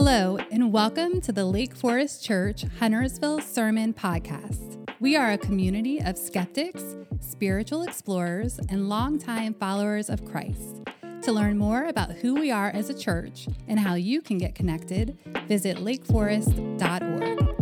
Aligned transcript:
Hello, 0.00 0.38
and 0.52 0.72
welcome 0.72 1.20
to 1.22 1.32
the 1.32 1.44
Lake 1.44 1.74
Forest 1.74 2.24
Church 2.24 2.64
Huntersville 2.78 3.40
Sermon 3.40 3.92
Podcast. 3.92 4.88
We 5.00 5.16
are 5.16 5.32
a 5.32 5.36
community 5.36 6.00
of 6.00 6.16
skeptics, 6.16 6.84
spiritual 7.18 7.82
explorers, 7.82 8.60
and 8.68 8.88
longtime 8.88 9.54
followers 9.54 10.08
of 10.08 10.24
Christ. 10.24 10.82
To 11.22 11.32
learn 11.32 11.58
more 11.58 11.86
about 11.86 12.12
who 12.12 12.36
we 12.36 12.52
are 12.52 12.68
as 12.68 12.90
a 12.90 12.94
church 12.96 13.48
and 13.66 13.80
how 13.80 13.94
you 13.94 14.22
can 14.22 14.38
get 14.38 14.54
connected, 14.54 15.18
visit 15.48 15.78
lakeforest.org. 15.78 17.57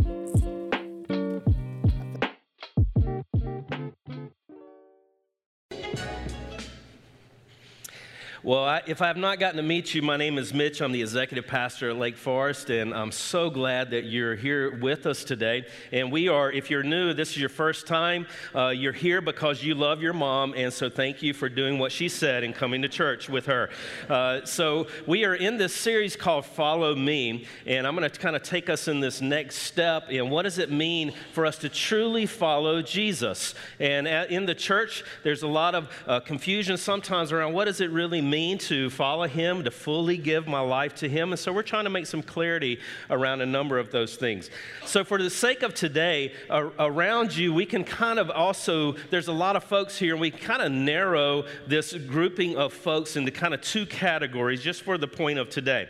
Well, 8.46 8.62
I, 8.62 8.80
if 8.86 9.02
I 9.02 9.08
have 9.08 9.16
not 9.16 9.40
gotten 9.40 9.56
to 9.56 9.64
meet 9.64 9.92
you, 9.92 10.02
my 10.02 10.16
name 10.16 10.38
is 10.38 10.54
Mitch. 10.54 10.80
I'm 10.80 10.92
the 10.92 11.02
executive 11.02 11.48
pastor 11.48 11.90
at 11.90 11.96
Lake 11.96 12.16
Forest, 12.16 12.70
and 12.70 12.94
I'm 12.94 13.10
so 13.10 13.50
glad 13.50 13.90
that 13.90 14.04
you're 14.04 14.36
here 14.36 14.70
with 14.76 15.04
us 15.04 15.24
today. 15.24 15.66
And 15.90 16.12
we 16.12 16.28
are, 16.28 16.52
if 16.52 16.70
you're 16.70 16.84
new, 16.84 17.12
this 17.12 17.30
is 17.30 17.38
your 17.38 17.48
first 17.48 17.88
time, 17.88 18.24
uh, 18.54 18.68
you're 18.68 18.92
here 18.92 19.20
because 19.20 19.64
you 19.64 19.74
love 19.74 20.00
your 20.00 20.12
mom, 20.12 20.54
and 20.56 20.72
so 20.72 20.88
thank 20.88 21.24
you 21.24 21.34
for 21.34 21.48
doing 21.48 21.80
what 21.80 21.90
she 21.90 22.08
said 22.08 22.44
and 22.44 22.54
coming 22.54 22.82
to 22.82 22.88
church 22.88 23.28
with 23.28 23.46
her. 23.46 23.68
Uh, 24.08 24.44
so 24.44 24.86
we 25.08 25.24
are 25.24 25.34
in 25.34 25.56
this 25.56 25.74
series 25.74 26.14
called 26.14 26.46
Follow 26.46 26.94
Me, 26.94 27.46
and 27.66 27.84
I'm 27.84 27.96
going 27.96 28.08
to 28.08 28.16
kind 28.20 28.36
of 28.36 28.44
take 28.44 28.70
us 28.70 28.86
in 28.86 29.00
this 29.00 29.20
next 29.20 29.56
step. 29.56 30.04
And 30.08 30.30
what 30.30 30.42
does 30.42 30.58
it 30.58 30.70
mean 30.70 31.12
for 31.32 31.46
us 31.46 31.58
to 31.58 31.68
truly 31.68 32.26
follow 32.26 32.80
Jesus? 32.80 33.56
And 33.80 34.06
at, 34.06 34.30
in 34.30 34.46
the 34.46 34.54
church, 34.54 35.02
there's 35.24 35.42
a 35.42 35.48
lot 35.48 35.74
of 35.74 35.88
uh, 36.06 36.20
confusion 36.20 36.76
sometimes 36.76 37.32
around 37.32 37.52
what 37.52 37.64
does 37.64 37.80
it 37.80 37.90
really 37.90 38.20
mean 38.20 38.35
mean 38.36 38.58
to 38.58 38.90
follow 38.90 39.26
Him, 39.26 39.64
to 39.64 39.70
fully 39.70 40.18
give 40.18 40.46
my 40.46 40.60
life 40.60 40.94
to 40.96 41.08
Him. 41.08 41.32
And 41.32 41.38
so 41.38 41.54
we're 41.54 41.62
trying 41.62 41.84
to 41.84 41.90
make 41.90 42.04
some 42.04 42.22
clarity 42.22 42.78
around 43.08 43.40
a 43.40 43.46
number 43.46 43.78
of 43.78 43.90
those 43.90 44.16
things. 44.16 44.50
So, 44.84 45.04
for 45.04 45.16
the 45.16 45.30
sake 45.30 45.62
of 45.62 45.72
today, 45.72 46.34
around 46.50 47.34
you, 47.34 47.54
we 47.54 47.64
can 47.64 47.82
kind 47.82 48.18
of 48.18 48.30
also, 48.30 48.92
there's 49.08 49.28
a 49.28 49.32
lot 49.32 49.56
of 49.56 49.64
folks 49.64 49.96
here, 49.96 50.12
and 50.12 50.20
we 50.20 50.30
kind 50.30 50.60
of 50.60 50.70
narrow 50.70 51.46
this 51.66 51.94
grouping 51.94 52.58
of 52.58 52.74
folks 52.74 53.16
into 53.16 53.30
kind 53.30 53.54
of 53.54 53.62
two 53.62 53.86
categories 53.86 54.60
just 54.60 54.82
for 54.82 54.98
the 54.98 55.08
point 55.08 55.38
of 55.38 55.48
today. 55.48 55.88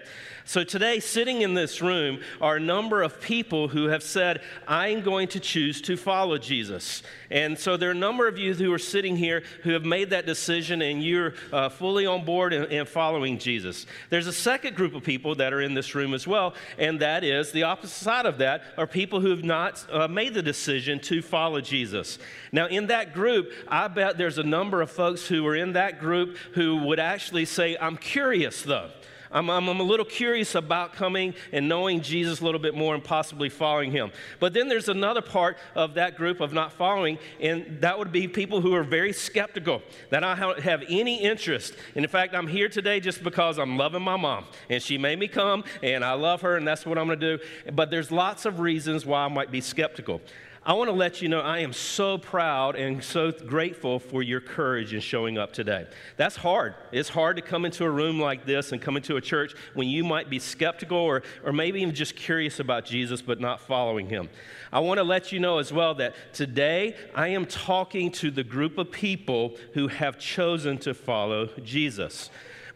So, 0.49 0.63
today, 0.63 1.01
sitting 1.01 1.43
in 1.43 1.55
this 1.55 1.83
room 1.83 2.21
are 2.41 2.55
a 2.55 2.61
number 2.61 3.03
of 3.03 3.21
people 3.21 3.67
who 3.67 3.87
have 3.87 4.05
said, 4.05 4.43
I'm 4.69 5.03
going 5.03 5.27
to 5.29 5.41
choose 5.41 5.81
to 5.83 5.97
follow 5.97 6.39
Jesus. 6.39 7.03
And 7.33 7.59
so, 7.59 7.77
there 7.77 7.89
are 7.89 7.93
a 7.93 7.97
number 7.97 8.29
of 8.29 8.39
you 8.39 8.55
who 8.55 8.73
are 8.73 8.79
sitting 8.79 9.17
here 9.17 9.43
who 9.65 9.73
have 9.73 9.85
made 9.85 10.11
that 10.11 10.25
decision 10.25 10.83
and 10.83 11.03
you're 11.03 11.35
uh, 11.53 11.69
fully 11.69 12.07
on 12.07 12.25
board 12.25 12.53
and, 12.53 12.73
and 12.73 12.89
following 12.89 13.41
Jesus. 13.41 13.87
There's 14.09 14.29
a 14.29 14.33
second 14.33 14.77
group 14.77 14.95
of 14.95 15.03
people 15.03 15.35
that 15.35 15.53
are 15.53 15.61
in 15.61 15.75
this 15.75 15.97
room 15.97 16.15
as 16.15 16.29
well, 16.29 16.55
and 16.79 17.01
that 17.01 17.25
is 17.25 17.51
the 17.51 17.65
opposite 17.65 18.05
side 18.05 18.25
of 18.25 18.39
that 18.39 18.63
are 18.79 18.87
people 18.87 19.21
who 19.21 19.31
have 19.31 19.43
not 19.43 19.85
uh, 19.91 20.07
made 20.07 20.33
the 20.33 20.43
decision 20.43 21.01
to 21.01 21.23
follow 21.23 21.61
Jesus. 21.61 22.21
Now, 22.53 22.69
in 22.69 22.87
that 22.87 23.15
group, 23.15 23.51
I 23.67 23.89
bet 23.89 24.17
there's 24.17 24.39
a 24.39 24.45
number 24.45 24.81
of 24.81 24.93
folks 24.93 25.27
who 25.27 25.45
are 25.45 25.57
in 25.57 25.73
that 25.73 25.99
group 25.99 26.37
who 26.53 26.85
would 26.85 27.01
actually 27.01 27.47
say, 27.47 27.77
I'm 27.81 27.97
curious 27.97 28.63
though. 28.63 28.91
I'm, 29.31 29.51
I'm, 29.51 29.69
I'm, 29.69 29.81
a 29.81 29.85
little 29.85 30.07
curious 30.07 30.55
about 30.55 30.95
coming 30.95 31.35
and 31.53 31.69
knowing 31.69 32.01
Jesus 32.01 32.41
a 32.41 32.45
little 32.45 32.61
bit 32.61 32.75
more 32.75 32.95
and 32.95 33.03
possibly 33.03 33.49
following 33.49 33.91
him. 33.91 34.11
But 34.41 34.55
then 34.55 34.69
there's 34.69 34.89
another 34.89 35.23
part 35.23 35.59
of 35.75 35.95
that 35.95 36.17
group 36.17 36.41
of 36.41 36.53
not 36.53 36.73
following, 36.73 37.19
and 37.41 37.81
that 37.81 37.99
would 37.99 38.13
be 38.13 38.29
people 38.29 38.61
who 38.61 38.75
are 38.75 38.85
very 38.85 39.13
skeptical 39.13 39.83
that 40.11 40.25
I 40.25 40.35
have 40.35 40.83
any 40.89 41.23
interest. 41.23 41.75
And 41.95 42.05
in 42.05 42.11
fact, 42.11 42.35
I'm 42.35 42.47
here 42.47 42.69
today 42.69 43.01
just 43.01 43.23
because 43.23 43.59
I'm 43.59 43.77
loving 43.77 44.03
my 44.03 44.17
mom, 44.17 44.47
and 44.71 44.83
she 44.83 44.99
made 44.99 45.19
me 45.19 45.29
come, 45.29 45.65
and 45.83 46.05
I 46.05 46.13
love 46.13 46.43
her, 46.43 46.57
and 46.57 46.67
that's 46.67 46.87
what 46.87 46.99
I'm 46.99 47.07
going 47.07 47.21
to 47.21 47.39
do. 47.39 47.45
But 47.73 47.91
there's 47.91 48.11
lots 48.11 48.45
of 48.45 48.61
reasons 48.61 49.05
why 49.05 49.25
I 49.25 49.29
might 49.29 49.51
be 49.51 49.61
skeptical. 49.61 50.21
I 50.67 50.73
want 50.73 50.89
to 50.91 50.97
let 50.97 51.23
you 51.23 51.29
know 51.29 51.39
I 51.39 51.61
am 51.61 51.73
so 51.73 52.19
proud 52.19 52.75
and 52.75 53.03
so 53.03 53.31
grateful 53.31 54.01
for 54.01 54.21
your 54.21 54.41
courage 54.41 54.93
in 54.95 54.99
showing 54.99 55.39
up 55.39 55.53
today. 55.53 55.87
That's 56.17 56.35
hard. 56.35 56.75
It's 56.91 57.09
hard 57.09 57.37
to 57.37 57.43
come 57.43 57.65
into 57.65 57.85
a 57.85 57.91
room 57.91 58.19
like 58.19 58.45
this 58.45 58.73
and 58.73 58.83
come 58.83 58.97
into 58.97 59.15
a 59.15 59.21
church 59.21 59.55
when 59.75 59.87
you 59.87 60.03
might 60.03 60.29
be 60.29 60.41
skeptical 60.41 60.99
or, 60.99 61.23
or 61.45 61.53
maybe 61.53 61.81
even 61.83 61.95
just 61.95 62.17
curious 62.17 62.59
about 62.59 62.85
Jesus 62.85 63.23
but 63.23 63.39
not 63.39 63.61
following 63.61 64.09
him. 64.09 64.29
I 64.73 64.81
want 64.81 64.99
to 64.99 65.05
let 65.05 65.31
you 65.31 65.39
know 65.39 65.59
as 65.59 65.73
well 65.73 65.95
that 65.95 66.17
today 66.33 66.97
I 67.15 67.29
am 67.29 67.47
talking 67.47 68.11
to 68.13 68.33
the 68.33 68.43
group 68.43 68.77
of 68.77 68.91
people 68.91 69.57
who 69.75 69.87
have 69.87 70.19
chosen 70.19 70.79
to 70.79 70.95
follow 70.95 71.47
Jesus. 71.63 72.29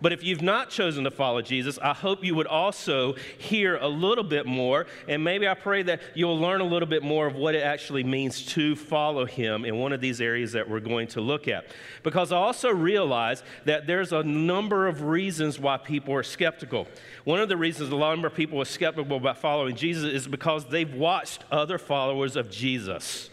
But 0.03 0.13
if 0.13 0.25
you've 0.25 0.41
not 0.41 0.71
chosen 0.71 1.05
to 1.05 1.11
follow 1.11 1.43
Jesus, 1.43 1.79
I 1.83 1.93
hope 1.93 2.25
you 2.25 2.35
would 2.35 2.47
also 2.47 3.15
hear 3.37 3.77
a 3.77 3.89
little 3.89 4.25
bit 4.25 4.47
more. 4.47 4.87
And 5.07 5.23
maybe 5.23 5.47
I 5.47 5.55
pray 5.55 5.83
that 5.83 6.01
you'll 6.15 6.39
learn 6.39 6.63
a 6.63 6.65
little 6.65 6.89
bit 6.89 7.03
more 7.03 7.27
of 7.27 7.35
what 7.35 7.55
it 7.55 7.63
actually 7.63 8.03
means 8.03 8.47
to 8.47 8.77
follow 8.77 9.27
him 9.27 9.65
in 9.65 9.77
one 9.77 9.93
of 9.93 10.01
these 10.01 10.21
areas 10.21 10.53
that 10.53 10.69
we're 10.69 10.81
going 10.81 11.09
to 11.09 11.21
look 11.21 11.49
at. 11.49 11.67
Because 12.03 12.33
I 12.33 12.37
also 12.37 12.71
realize 12.71 13.43
that 13.67 13.87
there's 13.87 14.13
a 14.13 14.23
number 14.23 14.87
of 14.87 15.03
reasons 15.03 15.59
why 15.59 15.77
people 15.77 16.15
are 16.15 16.23
skeptical. 16.23 16.89
One 17.25 17.41
of 17.41 17.51
the 17.51 17.57
reasons 17.57 17.93
a 17.93 17.97
number 17.97 18.29
of 18.29 18.35
people 18.35 18.61
are 18.61 18.67
skeptical 18.67 19.19
about 19.19 19.39
following 19.39 19.77
Jesus 19.77 20.05
is 20.05 20.27
because 20.27 20.65
they've 20.65 20.95
watched 20.95 21.45
other 21.51 21.77
followers 21.77 22.37
of 22.37 22.51
Jesus. 22.51 23.29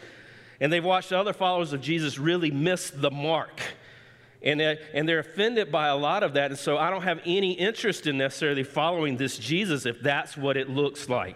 And 0.60 0.74
they've 0.74 0.84
watched 0.84 1.14
other 1.14 1.34
followers 1.34 1.72
of 1.72 1.82
Jesus 1.82 2.18
really 2.18 2.52
miss 2.52 2.90
the 2.90 3.12
mark 3.12 3.62
and, 4.42 4.62
uh, 4.62 4.76
and 4.94 5.08
they're 5.08 5.20
offended 5.20 5.72
by 5.72 5.88
a 5.88 5.96
lot 5.96 6.24
of 6.24 6.34
that. 6.34 6.52
And 6.52 6.60
so 6.60 6.78
I 6.78 6.90
don't 6.90 7.02
have 7.02 7.20
any 7.26 7.54
interest 7.54 8.08
in 8.08 8.18
necessarily 8.18 8.64
following 8.64 9.18
this 9.18 9.38
Jesus 9.38 9.86
if 9.86 10.02
that's 10.02 10.38
what 10.38 10.58
it 10.58 10.70
looks 10.70 11.10
like. 11.10 11.36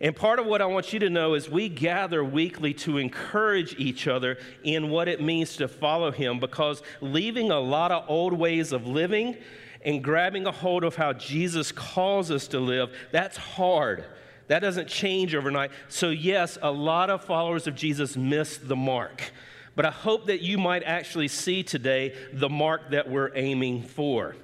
And 0.00 0.16
part 0.16 0.38
of 0.38 0.46
what 0.46 0.62
I 0.62 0.66
want 0.66 0.94
you 0.94 0.98
to 1.00 1.10
know 1.10 1.34
is 1.34 1.50
we 1.50 1.68
gather 1.68 2.24
weekly 2.24 2.72
to 2.74 2.96
encourage 2.96 3.78
each 3.78 4.08
other 4.08 4.38
in 4.64 4.88
what 4.88 5.08
it 5.08 5.20
means 5.20 5.56
to 5.56 5.68
follow 5.68 6.10
Him 6.10 6.40
because 6.40 6.82
leaving 7.02 7.50
a 7.50 7.60
lot 7.60 7.92
of 7.92 8.08
old 8.08 8.32
ways 8.32 8.72
of 8.72 8.86
living 8.86 9.36
and 9.82 10.02
grabbing 10.02 10.46
a 10.46 10.52
hold 10.52 10.84
of 10.84 10.96
how 10.96 11.12
Jesus 11.12 11.70
calls 11.70 12.30
us 12.30 12.48
to 12.48 12.60
live, 12.60 12.90
that's 13.12 13.36
hard. 13.36 14.04
That 14.48 14.60
doesn't 14.60 14.88
change 14.88 15.34
overnight. 15.34 15.70
So, 15.88 16.08
yes, 16.08 16.58
a 16.60 16.72
lot 16.72 17.10
of 17.10 17.22
followers 17.22 17.66
of 17.66 17.74
Jesus 17.74 18.16
miss 18.16 18.56
the 18.56 18.76
mark. 18.76 19.32
But 19.80 19.86
I 19.86 19.92
hope 19.92 20.26
that 20.26 20.42
you 20.42 20.58
might 20.58 20.82
actually 20.82 21.28
see 21.28 21.62
today 21.62 22.14
the 22.34 22.50
mark 22.50 22.90
that 22.90 23.08
we're 23.08 23.30
aiming 23.34 23.82
for. 23.82 24.36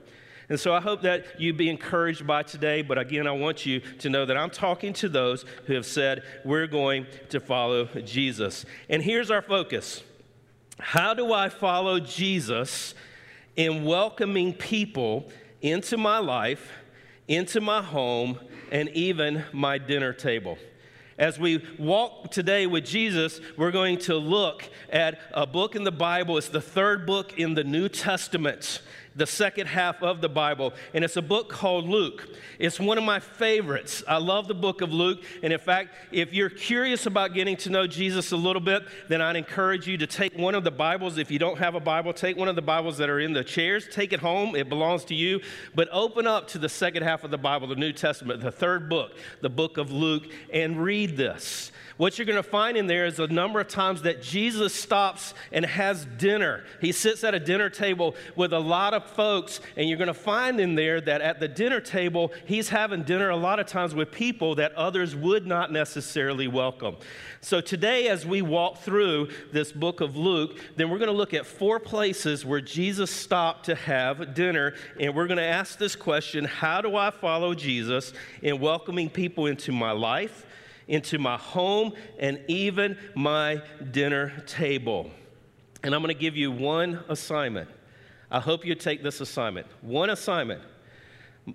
And 0.48 0.58
so 0.58 0.72
I 0.72 0.80
hope 0.80 1.02
that 1.02 1.38
you 1.38 1.52
be 1.52 1.68
encouraged 1.68 2.26
by 2.26 2.42
today. 2.42 2.80
But 2.80 2.96
again, 2.96 3.26
I 3.26 3.32
want 3.32 3.66
you 3.66 3.80
to 3.98 4.08
know 4.08 4.24
that 4.24 4.34
I'm 4.34 4.48
talking 4.48 4.94
to 4.94 5.10
those 5.10 5.44
who 5.66 5.74
have 5.74 5.84
said, 5.84 6.22
we're 6.42 6.66
going 6.66 7.06
to 7.28 7.38
follow 7.38 7.84
Jesus. 7.84 8.64
And 8.88 9.02
here's 9.02 9.30
our 9.30 9.42
focus 9.42 10.02
How 10.80 11.12
do 11.12 11.34
I 11.34 11.50
follow 11.50 12.00
Jesus 12.00 12.94
in 13.56 13.84
welcoming 13.84 14.54
people 14.54 15.30
into 15.60 15.98
my 15.98 16.16
life, 16.16 16.72
into 17.28 17.60
my 17.60 17.82
home, 17.82 18.40
and 18.72 18.88
even 18.88 19.44
my 19.52 19.76
dinner 19.76 20.14
table? 20.14 20.56
As 21.18 21.38
we 21.38 21.64
walk 21.78 22.30
today 22.30 22.66
with 22.66 22.84
Jesus, 22.84 23.40
we're 23.56 23.70
going 23.70 23.96
to 24.00 24.16
look 24.16 24.68
at 24.90 25.18
a 25.32 25.46
book 25.46 25.74
in 25.74 25.82
the 25.82 25.90
Bible. 25.90 26.36
It's 26.36 26.48
the 26.50 26.60
third 26.60 27.06
book 27.06 27.38
in 27.38 27.54
the 27.54 27.64
New 27.64 27.88
Testament 27.88 28.82
the 29.16 29.26
second 29.26 29.66
half 29.66 30.02
of 30.02 30.20
the 30.20 30.28
Bible, 30.28 30.74
and 30.94 31.02
it's 31.02 31.16
a 31.16 31.22
book 31.22 31.48
called 31.48 31.88
Luke. 31.88 32.28
It's 32.58 32.78
one 32.78 32.98
of 32.98 33.04
my 33.04 33.18
favorites. 33.18 34.04
I 34.06 34.18
love 34.18 34.46
the 34.46 34.54
book 34.54 34.82
of 34.82 34.92
Luke, 34.92 35.22
and 35.42 35.52
in 35.52 35.58
fact, 35.58 35.94
if 36.12 36.32
you're 36.32 36.50
curious 36.50 37.06
about 37.06 37.32
getting 37.32 37.56
to 37.58 37.70
know 37.70 37.86
Jesus 37.86 38.32
a 38.32 38.36
little 38.36 38.60
bit, 38.60 38.84
then 39.08 39.22
I'd 39.22 39.36
encourage 39.36 39.88
you 39.88 39.96
to 39.96 40.06
take 40.06 40.36
one 40.36 40.54
of 40.54 40.64
the 40.64 40.70
Bibles. 40.70 41.16
If 41.18 41.30
you 41.30 41.38
don't 41.38 41.58
have 41.58 41.74
a 41.74 41.80
Bible, 41.80 42.12
take 42.12 42.36
one 42.36 42.48
of 42.48 42.56
the 42.56 42.62
Bibles 42.62 42.98
that 42.98 43.08
are 43.08 43.20
in 43.20 43.32
the 43.32 43.42
chairs, 43.42 43.88
take 43.90 44.12
it 44.12 44.20
home, 44.20 44.54
it 44.54 44.68
belongs 44.68 45.04
to 45.06 45.14
you, 45.14 45.40
but 45.74 45.88
open 45.90 46.26
up 46.26 46.48
to 46.48 46.58
the 46.58 46.68
second 46.68 47.02
half 47.02 47.24
of 47.24 47.30
the 47.30 47.38
Bible, 47.38 47.68
the 47.68 47.74
New 47.74 47.92
Testament, 47.92 48.42
the 48.42 48.52
third 48.52 48.88
book, 48.88 49.12
the 49.40 49.50
book 49.50 49.78
of 49.78 49.90
Luke, 49.90 50.24
and 50.52 50.82
read 50.82 51.16
this. 51.16 51.72
What 51.96 52.18
you're 52.18 52.26
going 52.26 52.36
to 52.36 52.42
find 52.42 52.76
in 52.76 52.86
there 52.86 53.06
is 53.06 53.18
a 53.18 53.26
number 53.26 53.58
of 53.58 53.68
times 53.68 54.02
that 54.02 54.20
Jesus 54.20 54.74
stops 54.74 55.32
and 55.50 55.64
has 55.64 56.04
dinner. 56.18 56.64
He 56.78 56.92
sits 56.92 57.24
at 57.24 57.34
a 57.34 57.40
dinner 57.40 57.70
table 57.70 58.14
with 58.34 58.52
a 58.52 58.58
lot 58.58 58.92
of 58.92 59.08
folks, 59.12 59.60
and 59.76 59.88
you're 59.88 59.96
going 59.96 60.08
to 60.08 60.14
find 60.14 60.60
in 60.60 60.74
there 60.74 61.00
that 61.00 61.22
at 61.22 61.40
the 61.40 61.48
dinner 61.48 61.80
table, 61.80 62.34
he's 62.44 62.68
having 62.68 63.02
dinner 63.02 63.30
a 63.30 63.36
lot 63.36 63.60
of 63.60 63.66
times 63.66 63.94
with 63.94 64.12
people 64.12 64.56
that 64.56 64.74
others 64.74 65.16
would 65.16 65.46
not 65.46 65.72
necessarily 65.72 66.46
welcome. 66.46 66.96
So 67.40 67.62
today, 67.62 68.08
as 68.08 68.26
we 68.26 68.42
walk 68.42 68.78
through 68.78 69.30
this 69.52 69.72
book 69.72 70.02
of 70.02 70.18
Luke, 70.18 70.58
then 70.76 70.90
we're 70.90 70.98
going 70.98 71.10
to 71.10 71.16
look 71.16 71.32
at 71.32 71.46
four 71.46 71.80
places 71.80 72.44
where 72.44 72.60
Jesus 72.60 73.10
stopped 73.10 73.64
to 73.66 73.74
have 73.74 74.34
dinner, 74.34 74.74
and 75.00 75.14
we're 75.14 75.26
going 75.26 75.38
to 75.38 75.42
ask 75.42 75.78
this 75.78 75.96
question 75.96 76.44
How 76.44 76.82
do 76.82 76.94
I 76.94 77.10
follow 77.10 77.54
Jesus 77.54 78.12
in 78.42 78.60
welcoming 78.60 79.08
people 79.08 79.46
into 79.46 79.72
my 79.72 79.92
life? 79.92 80.44
Into 80.88 81.18
my 81.18 81.36
home 81.36 81.92
and 82.18 82.40
even 82.48 82.96
my 83.14 83.62
dinner 83.90 84.42
table. 84.46 85.10
And 85.82 85.94
I'm 85.94 86.02
going 86.02 86.14
to 86.14 86.20
give 86.20 86.36
you 86.36 86.50
one 86.50 87.02
assignment. 87.08 87.68
I 88.30 88.40
hope 88.40 88.64
you 88.64 88.74
take 88.74 89.02
this 89.02 89.20
assignment. 89.20 89.66
One 89.82 90.10
assignment. 90.10 90.62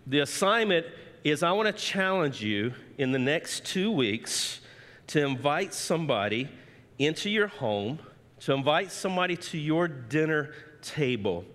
The 0.07 0.19
assignment 0.19 0.85
is 1.23 1.43
I 1.43 1.51
want 1.51 1.67
to 1.67 1.73
challenge 1.73 2.41
you 2.41 2.73
in 2.97 3.11
the 3.11 3.19
next 3.19 3.65
two 3.65 3.91
weeks 3.91 4.61
to 5.07 5.25
invite 5.25 5.73
somebody 5.73 6.49
into 6.97 7.29
your 7.29 7.47
home, 7.47 7.99
to 8.41 8.53
invite 8.53 8.91
somebody 8.91 9.35
to 9.35 9.57
your 9.57 9.87
dinner 9.87 10.53
table. 10.81 11.45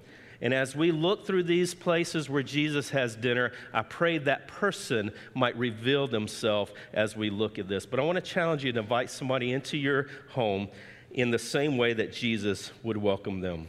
And 0.41 0.53
as 0.53 0.77
we 0.77 0.93
look 0.93 1.27
through 1.27 1.45
these 1.45 1.75
places 1.75 2.29
where 2.29 2.43
Jesus 2.43 2.91
has 2.91 3.17
dinner, 3.17 3.53
I 3.73 3.83
pray 3.83 4.19
that 4.19 4.49
person 4.49 5.11
might 5.35 5.57
reveal 5.57 6.07
themselves 6.07 6.73
as 6.93 7.17
we 7.17 7.31
look 7.31 7.59
at 7.59 7.69
this. 7.69 7.87
But 7.87 8.01
I 8.01 8.03
want 8.03 8.17
to 8.17 8.23
challenge 8.23 8.65
you 8.65 8.73
to 8.73 8.81
invite 8.81 9.11
somebody 9.11 9.53
into 9.53 9.77
your 9.77 10.09
home 10.31 10.69
in 11.11 11.31
the 11.31 11.39
same 11.39 11.79
way 11.79 11.95
that 11.95 12.13
Jesus 12.13 12.71
would 12.83 12.99
welcome 12.99 13.41
them. 13.41 13.69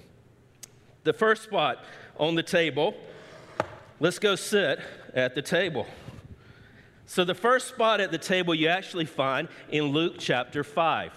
The 1.03 1.13
first 1.13 1.43
spot 1.43 1.85
on 2.17 2.35
the 2.35 2.43
table, 2.43 2.93
let's 3.99 4.19
go 4.19 4.35
sit 4.35 4.79
at 5.13 5.35
the 5.35 5.41
table. 5.41 5.87
So, 7.05 7.23
the 7.23 7.35
first 7.35 7.69
spot 7.69 8.01
at 8.01 8.11
the 8.11 8.17
table 8.17 8.53
you 8.53 8.67
actually 8.67 9.05
find 9.05 9.47
in 9.69 9.85
Luke 9.85 10.15
chapter 10.19 10.65
5. 10.65 11.13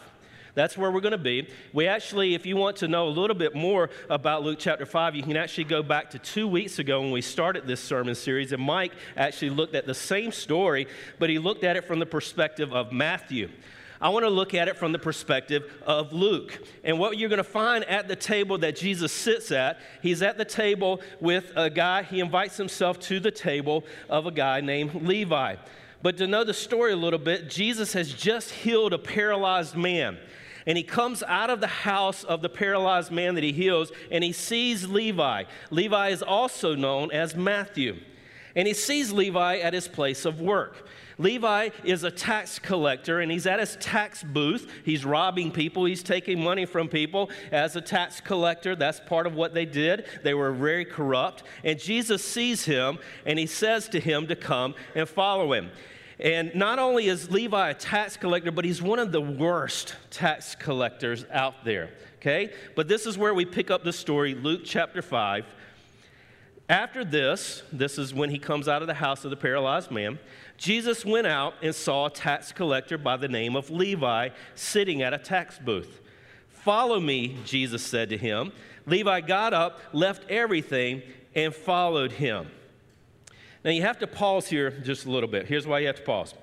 That's 0.54 0.76
where 0.76 0.90
we're 0.90 1.00
going 1.00 1.12
to 1.12 1.18
be. 1.18 1.48
We 1.72 1.86
actually, 1.86 2.34
if 2.34 2.46
you 2.46 2.56
want 2.56 2.76
to 2.78 2.88
know 2.88 3.08
a 3.08 3.10
little 3.10 3.36
bit 3.36 3.54
more 3.54 3.90
about 4.08 4.42
Luke 4.42 4.58
chapter 4.58 4.86
5, 4.86 5.14
you 5.14 5.22
can 5.22 5.36
actually 5.36 5.64
go 5.64 5.82
back 5.82 6.10
to 6.10 6.18
two 6.18 6.48
weeks 6.48 6.78
ago 6.78 7.00
when 7.00 7.10
we 7.10 7.22
started 7.22 7.66
this 7.66 7.80
sermon 7.80 8.14
series. 8.14 8.52
And 8.52 8.62
Mike 8.62 8.92
actually 9.16 9.50
looked 9.50 9.74
at 9.74 9.86
the 9.86 9.94
same 9.94 10.32
story, 10.32 10.86
but 11.18 11.30
he 11.30 11.38
looked 11.38 11.64
at 11.64 11.76
it 11.76 11.84
from 11.84 11.98
the 11.98 12.06
perspective 12.06 12.72
of 12.72 12.92
Matthew. 12.92 13.48
I 14.02 14.08
want 14.08 14.24
to 14.24 14.30
look 14.30 14.54
at 14.54 14.66
it 14.66 14.78
from 14.78 14.92
the 14.92 14.98
perspective 14.98 15.70
of 15.86 16.14
Luke. 16.14 16.58
And 16.84 16.98
what 16.98 17.18
you're 17.18 17.28
going 17.28 17.36
to 17.36 17.44
find 17.44 17.84
at 17.84 18.08
the 18.08 18.16
table 18.16 18.56
that 18.58 18.74
Jesus 18.74 19.12
sits 19.12 19.52
at, 19.52 19.78
he's 20.00 20.22
at 20.22 20.38
the 20.38 20.44
table 20.44 21.02
with 21.20 21.52
a 21.54 21.68
guy, 21.68 22.02
he 22.02 22.20
invites 22.20 22.56
himself 22.56 22.98
to 23.00 23.20
the 23.20 23.30
table 23.30 23.84
of 24.08 24.24
a 24.24 24.30
guy 24.30 24.62
named 24.62 24.94
Levi. 25.06 25.56
But 26.02 26.16
to 26.16 26.26
know 26.26 26.44
the 26.44 26.54
story 26.54 26.92
a 26.92 26.96
little 26.96 27.18
bit, 27.18 27.50
Jesus 27.50 27.92
has 27.92 28.10
just 28.10 28.50
healed 28.50 28.94
a 28.94 28.98
paralyzed 28.98 29.76
man 29.76 30.16
and 30.66 30.76
he 30.76 30.84
comes 30.84 31.22
out 31.22 31.50
of 31.50 31.60
the 31.60 31.66
house 31.66 32.24
of 32.24 32.42
the 32.42 32.48
paralyzed 32.48 33.10
man 33.10 33.34
that 33.34 33.44
he 33.44 33.52
heals, 33.52 33.92
and 34.10 34.24
he 34.24 34.32
sees 34.32 34.86
Levi. 34.86 35.44
Levi 35.70 36.08
is 36.08 36.22
also 36.22 36.74
known 36.74 37.10
as 37.12 37.34
Matthew. 37.34 37.96
And 38.56 38.66
he 38.66 38.74
sees 38.74 39.12
Levi 39.12 39.58
at 39.58 39.74
his 39.74 39.86
place 39.86 40.24
of 40.24 40.40
work. 40.40 40.88
Levi 41.18 41.68
is 41.84 42.02
a 42.02 42.10
tax 42.10 42.58
collector 42.58 43.20
and 43.20 43.30
he's 43.30 43.46
at 43.46 43.60
his 43.60 43.76
tax 43.76 44.22
booth. 44.22 44.70
He's 44.84 45.04
robbing 45.04 45.52
people, 45.52 45.84
he's 45.84 46.02
taking 46.02 46.42
money 46.42 46.64
from 46.64 46.88
people 46.88 47.30
as 47.52 47.76
a 47.76 47.80
tax 47.82 48.20
collector. 48.20 48.74
That's 48.74 49.00
part 49.00 49.26
of 49.26 49.34
what 49.34 49.52
they 49.52 49.66
did. 49.66 50.06
They 50.24 50.32
were 50.32 50.52
very 50.52 50.86
corrupt. 50.86 51.42
And 51.62 51.78
Jesus 51.78 52.24
sees 52.24 52.64
him 52.64 52.98
and 53.26 53.38
he 53.38 53.46
says 53.46 53.86
to 53.90 54.00
him 54.00 54.26
to 54.28 54.36
come 54.36 54.74
and 54.94 55.06
follow 55.06 55.52
him. 55.52 55.70
And 56.20 56.54
not 56.54 56.78
only 56.78 57.06
is 57.06 57.30
Levi 57.30 57.70
a 57.70 57.74
tax 57.74 58.16
collector, 58.16 58.52
but 58.52 58.64
he's 58.64 58.82
one 58.82 58.98
of 58.98 59.10
the 59.10 59.22
worst 59.22 59.94
tax 60.10 60.54
collectors 60.54 61.24
out 61.32 61.64
there. 61.64 61.90
Okay? 62.18 62.52
But 62.76 62.88
this 62.88 63.06
is 63.06 63.16
where 63.16 63.32
we 63.32 63.46
pick 63.46 63.70
up 63.70 63.84
the 63.84 63.92
story, 63.92 64.34
Luke 64.34 64.60
chapter 64.64 65.00
5. 65.00 65.46
After 66.68 67.04
this, 67.04 67.62
this 67.72 67.98
is 67.98 68.12
when 68.12 68.30
he 68.30 68.38
comes 68.38 68.68
out 68.68 68.82
of 68.82 68.86
the 68.86 68.94
house 68.94 69.24
of 69.24 69.30
the 69.30 69.36
paralyzed 69.36 69.90
man, 69.90 70.18
Jesus 70.58 71.04
went 71.04 71.26
out 71.26 71.54
and 71.62 71.74
saw 71.74 72.06
a 72.06 72.10
tax 72.10 72.52
collector 72.52 72.98
by 72.98 73.16
the 73.16 73.26
name 73.26 73.56
of 73.56 73.70
Levi 73.70 74.28
sitting 74.54 75.02
at 75.02 75.14
a 75.14 75.18
tax 75.18 75.58
booth. 75.58 76.00
Follow 76.48 77.00
me, 77.00 77.38
Jesus 77.46 77.82
said 77.82 78.10
to 78.10 78.18
him. 78.18 78.52
Levi 78.86 79.22
got 79.22 79.54
up, 79.54 79.80
left 79.92 80.30
everything, 80.30 81.02
and 81.34 81.54
followed 81.54 82.12
him. 82.12 82.46
Now 83.64 83.70
you 83.70 83.82
have 83.82 83.98
to 83.98 84.06
pause 84.06 84.48
here 84.48 84.70
just 84.70 85.06
a 85.06 85.10
little 85.10 85.28
bit. 85.28 85.46
Here's 85.46 85.66
why 85.66 85.80
you 85.80 85.86
have 85.86 85.96
to 85.96 86.02
pause. 86.02 86.34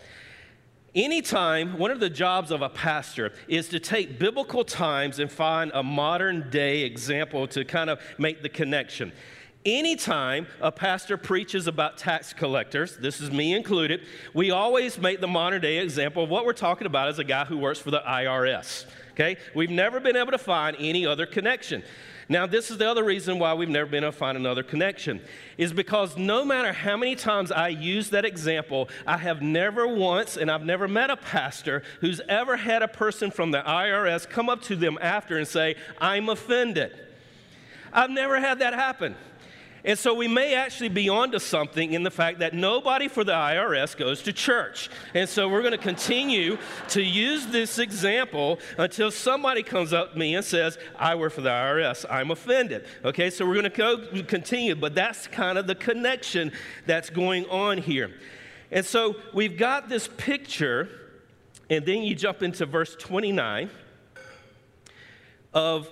Anytime, 0.96 1.78
one 1.78 1.92
of 1.92 2.00
the 2.00 2.10
jobs 2.10 2.50
of 2.50 2.62
a 2.62 2.70
pastor 2.70 3.34
is 3.48 3.70
to 3.70 3.80
take 3.80 4.18
biblical 4.18 4.64
times 4.64 5.20
and 5.20 5.32
find 5.32 5.72
a 5.74 5.84
modern 5.84 6.50
day 6.50 6.82
example 6.82 7.48
to 7.50 7.66
kind 7.66 7.90
of 7.90 8.00
make 8.18 8.42
the 8.42 8.50
connection. 8.50 9.12
Anytime 9.66 10.48
a 10.62 10.72
pastor 10.72 11.18
preaches 11.18 11.68
about 11.68 11.98
tax 11.98 12.34
collectors, 12.34 12.98
this 12.98 13.20
is 13.20 13.32
me 13.32 13.54
included, 13.54 14.02
we 14.34 14.50
always 14.50 14.98
make 14.98 15.20
the 15.20 15.28
modern 15.28 15.62
day 15.62 15.80
example 15.80 16.24
of 16.24 16.30
what 16.30 16.46
we're 16.46 16.54
talking 16.54 16.88
about 16.88 17.10
as 17.10 17.20
a 17.20 17.24
guy 17.24 17.44
who 17.46 17.58
works 17.58 17.80
for 17.80 17.92
the 17.92 18.00
IRS. 18.00 18.86
Okay? 19.12 19.36
We've 19.54 19.70
never 19.70 20.00
been 20.00 20.16
able 20.16 20.32
to 20.32 20.38
find 20.38 20.78
any 20.80 21.06
other 21.06 21.26
connection. 21.26 21.84
Now, 22.30 22.46
this 22.46 22.70
is 22.70 22.78
the 22.78 22.90
other 22.90 23.06
reason 23.06 23.40
why 23.40 23.54
we've 23.54 23.70
never 23.70 23.90
been 23.90 24.04
able 24.04 24.12
to 24.12 24.18
find 24.18 24.38
another 24.38 24.64
connection, 24.64 25.22
is 25.58 25.72
because 25.72 26.18
no 26.18 26.44
matter 26.44 26.74
how 26.74 26.98
many 26.98 27.16
times 27.16 27.52
I 27.52 27.70
use 27.70 28.10
that 28.10 28.26
example, 28.26 28.90
I 29.06 29.18
have 29.18 29.42
never 29.42 29.88
once, 29.88 30.36
and 30.36 30.52
I've 30.52 30.66
never 30.66 30.90
met 30.90 31.10
a 31.10 31.16
pastor 31.16 31.84
who's 32.02 32.20
ever 32.28 32.58
had 32.58 32.82
a 32.82 32.88
person 32.88 33.32
from 33.32 33.52
the 33.52 33.62
IRS 33.62 34.30
come 34.30 34.50
up 34.50 34.62
to 34.64 34.76
them 34.76 34.98
after 35.02 35.38
and 35.38 35.48
say, 35.48 35.76
I'm 36.02 36.28
offended. 36.28 36.92
I've 37.94 38.10
never 38.10 38.40
had 38.40 38.60
that 38.60 38.74
happen. 38.74 39.16
And 39.88 39.98
so 39.98 40.14
we 40.14 40.28
may 40.28 40.54
actually 40.54 40.90
be 40.90 41.08
onto 41.08 41.40
something 41.40 41.94
in 41.94 42.04
the 42.04 42.12
fact 42.12 42.40
that 42.40 42.54
nobody 42.54 43.08
for 43.08 43.24
the 43.24 43.32
IRS 43.32 43.96
goes 43.96 44.22
to 44.24 44.34
church. 44.34 44.90
And 45.14 45.30
so 45.30 45.48
we're 45.48 45.62
going 45.62 45.72
to 45.72 45.78
continue 45.78 46.58
to 46.90 47.02
use 47.02 47.48
this 47.48 47.80
example 47.80 48.60
until 48.78 49.12
somebody 49.12 49.64
comes 49.64 49.94
up 49.94 50.12
to 50.12 50.20
me 50.20 50.36
and 50.36 50.44
says, 50.44 50.78
I 51.00 51.16
work 51.16 51.32
for 51.32 51.40
the 51.40 51.52
IRS. 51.52 52.06
I'm 52.10 52.32
offended. 52.32 52.86
Okay, 53.06 53.30
so 53.30 53.48
we're 53.48 53.54
going 53.54 53.64
to 53.64 53.70
go 53.70 54.24
continue, 54.24 54.76
but 54.76 54.94
that's 54.94 55.26
kind 55.28 55.58
of 55.58 55.68
the 55.68 55.76
connection 55.76 56.52
that's 56.86 57.10
going 57.10 57.46
on 57.46 57.78
here. 57.78 58.12
And 58.70 58.86
so 58.86 59.16
we've 59.34 59.58
got 59.58 59.88
this 59.88 60.10
picture, 60.18 60.90
and 61.70 61.86
then 61.86 62.04
you 62.04 62.14
jump 62.14 62.44
into 62.44 62.66
verse 62.66 62.94
29 63.00 63.70
of 65.54 65.90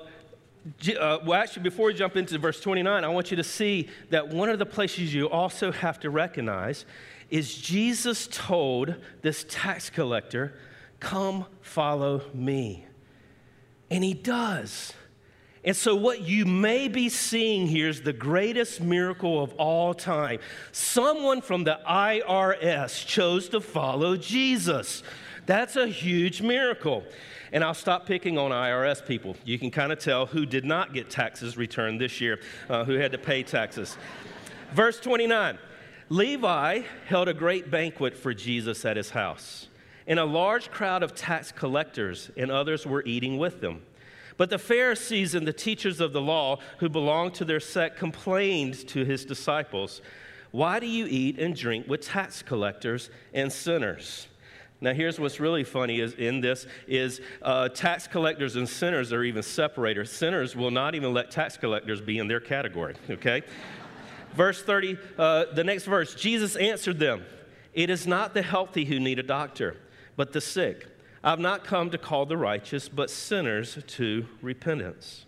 uh, 1.00 1.20
well, 1.24 1.40
actually, 1.40 1.64
before 1.64 1.88
we 1.88 1.94
jump 1.94 2.16
into 2.16 2.38
verse 2.40 2.60
29, 2.60 3.04
I 3.04 3.08
want 3.08 3.30
you 3.30 3.38
to 3.38 3.44
see 3.44 3.88
that 4.10 4.30
one 4.30 4.50
of 4.50 4.58
the 4.58 4.66
places 4.66 5.14
you 5.14 5.30
also 5.30 5.72
have 5.72 6.00
to 6.00 6.10
recognize 6.10 6.86
is 7.30 7.56
Jesus 7.56 8.28
told 8.32 8.96
this 9.22 9.46
tax 9.48 9.90
collector, 9.90 10.58
Come 11.00 11.46
follow 11.62 12.22
me. 12.34 12.86
And 13.92 14.04
he 14.04 14.14
does. 14.14 14.94
And 15.64 15.76
so, 15.76 15.96
what 15.96 16.22
you 16.22 16.46
may 16.46 16.88
be 16.88 17.10
seeing 17.10 17.68
here 17.68 17.90
is 17.90 18.02
the 18.02 18.14
greatest 18.14 18.82
miracle 18.82 19.42
of 19.42 19.54
all 19.54 19.94
time. 19.94 20.40
Someone 20.72 21.42
from 21.42 21.64
the 21.64 21.80
IRS 21.88 23.06
chose 23.06 23.50
to 23.50 23.60
follow 23.60 24.16
Jesus. 24.16 25.04
That's 25.46 25.76
a 25.76 25.88
huge 25.88 26.42
miracle. 26.42 27.04
And 27.56 27.64
I'll 27.64 27.74
stop 27.74 28.06
picking 28.06 28.38
on 28.38 28.52
IRS 28.52 29.08
people. 29.08 29.38
You 29.46 29.58
can 29.58 29.72
kind 29.72 29.94
of 29.94 29.98
tell 29.98 30.26
who 30.26 30.46
did 30.46 30.66
not 30.66 30.94
get 30.94 31.10
taxes 31.10 31.56
returned 31.56 32.02
this 32.02 32.20
year, 32.20 32.42
uh, 32.70 32.84
who 32.84 32.96
had 32.96 33.14
to 33.14 33.18
pay 33.18 33.44
taxes. 33.44 33.96
Verse 34.74 35.00
29 35.00 35.58
Levi 36.10 36.82
held 37.08 37.30
a 37.30 37.34
great 37.34 37.72
banquet 37.72 38.14
for 38.14 38.34
Jesus 38.34 38.84
at 38.84 38.98
his 38.98 39.12
house, 39.12 39.70
and 40.06 40.20
a 40.20 40.26
large 40.26 40.70
crowd 40.70 41.02
of 41.02 41.16
tax 41.16 41.54
collectors 41.54 42.30
and 42.36 42.52
others 42.52 42.86
were 42.86 43.04
eating 43.06 43.38
with 43.38 43.62
them. 43.62 43.84
But 44.36 44.50
the 44.50 44.60
Pharisees 44.60 45.34
and 45.34 45.48
the 45.48 45.54
teachers 45.54 46.02
of 46.02 46.12
the 46.12 46.20
law 46.20 46.60
who 46.80 46.90
belonged 46.90 47.36
to 47.36 47.46
their 47.46 47.62
sect 47.62 47.98
complained 47.98 48.86
to 48.90 49.06
his 49.06 49.24
disciples, 49.24 50.02
Why 50.52 50.82
do 50.82 50.88
you 50.88 51.06
eat 51.06 51.40
and 51.40 51.56
drink 51.56 51.88
with 51.88 52.02
tax 52.02 52.42
collectors 52.42 53.10
and 53.34 53.50
sinners? 53.50 54.28
Now, 54.86 54.94
here's 54.94 55.20
what's 55.20 55.40
really 55.40 55.64
funny 55.64 56.00
is 56.00 56.14
in 56.14 56.42
this 56.42 56.68
is 56.88 57.20
uh, 57.42 57.70
tax 57.70 58.06
collectors 58.06 58.56
and 58.56 58.70
sinners 58.70 59.12
are 59.12 59.24
even 59.24 59.42
separated. 59.42 60.08
Sinners 60.08 60.56
will 60.56 60.70
not 60.70 60.94
even 60.94 61.12
let 61.12 61.32
tax 61.32 61.58
collectors 61.58 62.02
be 62.02 62.20
in 62.20 62.28
their 62.28 62.40
category, 62.40 62.94
okay? 63.10 63.42
verse 64.36 64.62
30, 64.62 65.00
uh, 65.18 65.46
the 65.56 65.64
next 65.64 65.86
verse, 65.86 66.14
Jesus 66.14 66.56
answered 66.56 67.00
them, 67.00 67.26
It 67.74 67.90
is 67.90 68.06
not 68.06 68.36
the 68.36 68.44
healthy 68.44 68.86
who 68.86 69.00
need 69.00 69.18
a 69.18 69.24
doctor, 69.24 69.76
but 70.16 70.34
the 70.34 70.42
sick. 70.42 70.86
I've 71.24 71.40
not 71.40 71.64
come 71.64 71.90
to 71.90 71.98
call 71.98 72.28
the 72.28 72.38
righteous, 72.38 72.88
but 72.88 73.10
sinners 73.10 73.80
to 73.88 74.28
repentance. 74.44 75.26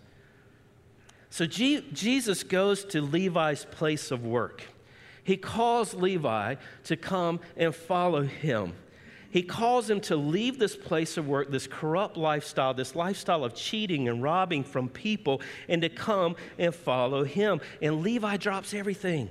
So 1.32 1.48
G- 1.48 1.84
Jesus 1.92 2.44
goes 2.44 2.86
to 2.86 3.02
Levi's 3.02 3.66
place 3.66 4.12
of 4.12 4.24
work. 4.24 4.66
He 5.24 5.36
calls 5.36 5.96
Levi 5.96 6.58
to 6.84 6.96
come 6.96 7.40
and 7.56 7.74
follow 7.74 8.22
him 8.22 8.74
he 9.30 9.42
calls 9.42 9.90
him 9.90 10.00
to 10.02 10.16
leave 10.16 10.58
this 10.58 10.76
place 10.76 11.18
of 11.18 11.28
work, 11.28 11.52
this 11.52 11.68
corrupt 11.68 12.18
lifestyle, 12.18 12.74
this 12.74 12.96
lifestyle 12.96 13.44
of 13.44 13.54
cheating 13.54 14.08
and 14.08 14.24
robbing 14.24 14.64
from 14.64 14.90
people, 14.90 15.42
and 15.68 15.82
to 15.82 15.90
come 15.90 16.36
and 16.58 16.74
follow 16.74 17.24
him. 17.24 17.60
And 17.82 18.02
Levi 18.02 18.38
drops 18.38 18.74
everything. 18.74 19.30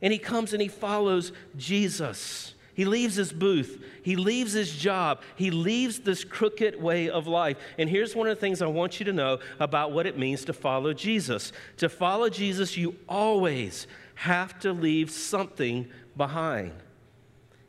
And 0.00 0.12
he 0.12 0.18
comes 0.18 0.52
and 0.52 0.62
he 0.62 0.68
follows 0.68 1.32
Jesus. 1.56 2.54
He 2.74 2.84
leaves 2.84 3.16
his 3.16 3.32
booth. 3.32 3.84
He 4.02 4.14
leaves 4.14 4.52
his 4.52 4.70
job. 4.72 5.22
He 5.34 5.50
leaves 5.50 5.98
this 5.98 6.22
crooked 6.22 6.80
way 6.80 7.10
of 7.10 7.26
life. 7.26 7.56
And 7.76 7.90
here's 7.90 8.14
one 8.14 8.28
of 8.28 8.36
the 8.36 8.40
things 8.40 8.62
I 8.62 8.66
want 8.68 9.00
you 9.00 9.06
to 9.06 9.12
know 9.12 9.40
about 9.58 9.90
what 9.90 10.06
it 10.06 10.16
means 10.16 10.44
to 10.44 10.52
follow 10.52 10.92
Jesus. 10.92 11.52
To 11.78 11.88
follow 11.88 12.28
Jesus, 12.28 12.76
you 12.76 12.94
always 13.08 13.88
have 14.14 14.60
to 14.60 14.72
leave 14.72 15.10
something 15.10 15.88
behind. 16.16 16.72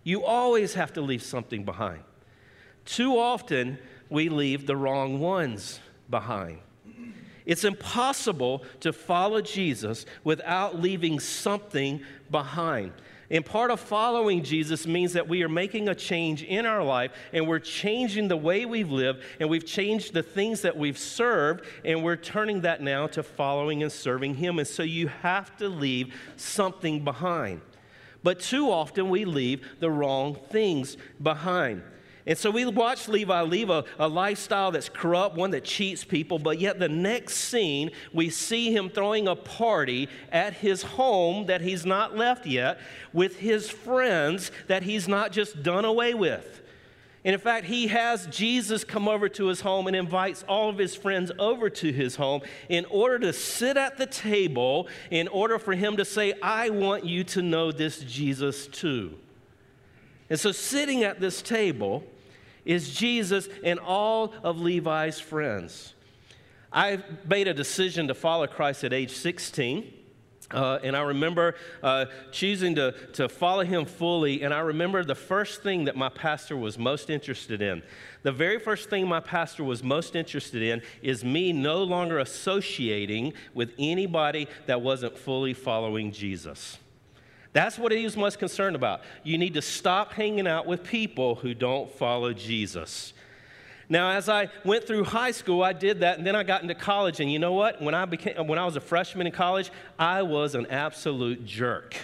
You 0.10 0.26
always 0.26 0.74
have 0.74 0.94
to 0.94 1.02
leave 1.02 1.22
something 1.22 1.64
behind. 1.64 2.02
Too 2.84 3.20
often, 3.20 3.78
we 4.10 4.28
leave 4.28 4.66
the 4.66 4.76
wrong 4.76 5.20
ones 5.20 5.80
behind. 6.10 6.58
It's 7.46 7.64
impossible 7.64 8.64
to 8.80 8.92
follow 8.92 9.40
Jesus 9.40 10.08
without 10.24 10.82
leaving 10.82 11.20
something 11.20 12.02
behind. 12.32 12.92
And 13.30 13.46
part 13.46 13.70
of 13.70 13.80
following 13.80 14.44
Jesus 14.44 14.88
means 14.88 15.14
that 15.14 15.28
we 15.28 15.44
are 15.44 15.50
making 15.50 15.90
a 15.90 15.94
change 15.94 16.42
in 16.42 16.66
our 16.66 16.84
life 16.84 17.12
and 17.32 17.48
we're 17.48 17.60
changing 17.60 18.30
the 18.30 18.38
way 18.38 18.66
we've 18.66 18.90
lived 18.90 19.22
and 19.40 19.48
we've 19.48 19.66
changed 19.66 20.16
the 20.16 20.24
things 20.24 20.62
that 20.62 20.76
we've 20.76 20.98
served 20.98 21.68
and 21.86 22.04
we're 22.04 22.16
turning 22.16 22.62
that 22.62 22.82
now 22.82 23.06
to 23.06 23.22
following 23.22 23.84
and 23.84 23.92
serving 23.92 24.34
Him. 24.34 24.58
And 24.58 24.68
so 24.68 24.82
you 24.82 25.10
have 25.22 25.56
to 25.58 25.70
leave 25.70 26.16
something 26.36 27.04
behind. 27.04 27.62
But 28.24 28.40
too 28.40 28.70
often 28.70 29.10
we 29.10 29.26
leave 29.26 29.66
the 29.80 29.90
wrong 29.90 30.36
things 30.50 30.98
behind. 31.22 31.84
And 32.26 32.38
so 32.38 32.52
we 32.52 32.66
watch 32.66 33.08
Levi 33.08 33.42
leave 33.42 33.72
a, 33.72 33.86
a, 33.98 34.08
lifestyle 34.08 34.72
that's 34.72 34.88
corrupt, 34.88 35.36
one 35.36 35.52
that 35.52 35.64
cheats 35.64 36.04
people, 36.04 36.38
but 36.38 36.60
yet 36.60 36.78
the 36.78 36.90
next 36.90 37.36
scene, 37.36 37.90
we 38.14 38.30
see 38.30 38.72
him 38.72 38.90
throwing 38.90 39.28
a 39.28 39.36
party 39.36 40.10
at 40.32 40.54
his 40.54 40.84
home 40.84 41.48
that 41.48 41.62
he's 41.62 41.88
not 41.88 42.16
left 42.16 42.46
yet 42.46 42.80
with 43.14 43.38
his 43.40 43.70
friends 43.70 44.52
that 44.68 44.84
he's 44.84 45.08
not 45.08 45.32
just 45.32 45.64
done 45.64 45.86
away 45.86 46.14
with. 46.14 46.62
And 47.26 47.34
in 47.34 47.40
fact, 47.40 47.66
he 47.66 47.88
has 47.88 48.28
Jesus 48.28 48.84
come 48.84 49.10
over 49.10 49.28
to 49.30 49.48
his 49.48 49.62
home 49.62 49.88
and 49.88 49.96
invites 49.96 50.44
all 50.48 50.70
of 50.70 50.78
his 50.78 50.96
friends 50.96 51.32
over 51.38 51.70
to 51.70 51.92
his 51.92 52.16
home 52.16 52.42
in 52.70 52.86
order 52.86 53.20
to 53.20 53.34
sit 53.34 53.76
at 53.76 53.98
the 53.98 54.06
table, 54.06 54.88
in 55.12 55.28
order 55.28 55.60
for 55.60 55.74
him 55.74 55.98
to 55.98 56.06
say, 56.06 56.34
I 56.42 56.70
want 56.70 57.06
you 57.06 57.26
to 57.26 57.42
know 57.42 57.72
this 57.72 58.00
Jesus 58.00 58.68
too. 58.68 59.16
And 60.30 60.40
so, 60.40 60.52
sitting 60.52 61.04
at 61.04 61.20
this 61.20 61.42
table, 61.42 62.04
is 62.66 62.94
Jesus 62.94 63.50
and 63.64 63.80
all 63.80 64.34
of 64.44 64.60
Levi's 64.60 65.20
friends. 65.20 65.96
I 66.72 67.00
made 67.28 67.48
a 67.48 67.54
decision 67.54 68.08
to 68.10 68.14
follow 68.14 68.46
Christ 68.46 68.84
at 68.84 68.94
age 68.94 69.12
16. 69.12 69.92
Uh, 70.52 70.80
and 70.84 70.96
I 70.96 71.02
remember 71.02 71.56
uh, 71.84 72.06
choosing 72.32 72.76
to, 72.76 72.94
to 73.14 73.30
follow 73.30 73.64
him 73.64 73.86
fully. 73.86 74.42
And 74.42 74.54
I 74.54 74.60
remember 74.60 75.04
the 75.04 75.16
first 75.16 75.62
thing 75.62 75.86
that 75.86 75.96
my 75.96 76.10
pastor 76.10 76.58
was 76.58 76.78
most 76.78 77.10
interested 77.10 77.62
in. 77.62 77.84
The 78.24 78.32
very 78.32 78.60
first 78.60 78.90
thing 78.90 79.08
my 79.08 79.20
pastor 79.20 79.64
was 79.64 79.84
most 79.84 80.16
interested 80.16 80.62
in 80.62 80.82
is 81.02 81.24
me 81.24 81.54
no 81.54 81.84
longer 81.84 82.20
associating 82.20 83.34
with 83.54 83.74
anybody 83.78 84.48
that 84.66 84.82
wasn't 84.82 85.18
fully 85.18 85.54
following 85.54 86.12
Jesus. 86.12 86.78
That's 87.54 87.80
what 87.80 87.92
he 87.92 88.04
was 88.04 88.16
most 88.16 88.40
concerned 88.40 88.76
about. 88.76 89.02
You 89.24 89.38
need 89.38 89.56
to 89.56 89.62
stop 89.62 90.14
hanging 90.14 90.48
out 90.48 90.66
with 90.68 90.84
people 90.84 91.36
who 91.36 91.54
don't 91.54 91.90
follow 91.92 92.34
Jesus. 92.34 93.14
Now, 93.90 94.12
as 94.12 94.30
I 94.30 94.50
went 94.64 94.86
through 94.86 95.04
high 95.04 95.32
school, 95.32 95.64
I 95.64 95.74
did 95.74 96.02
that, 96.02 96.18
and 96.18 96.26
then 96.26 96.36
I 96.36 96.44
got 96.44 96.62
into 96.62 96.76
college. 96.76 97.20
And 97.20 97.32
you 97.32 97.40
know 97.40 97.54
what? 97.54 97.82
When 97.82 97.96
I, 97.96 98.06
became, 98.06 98.48
when 98.48 98.60
I 98.60 98.66
was 98.66 98.76
a 98.76 98.82
freshman 98.82 99.26
in 99.26 99.34
college, 99.34 99.72
I 99.98 100.22
was 100.22 100.54
an 100.56 100.68
absolute 100.68 101.46
jerk. 101.46 101.96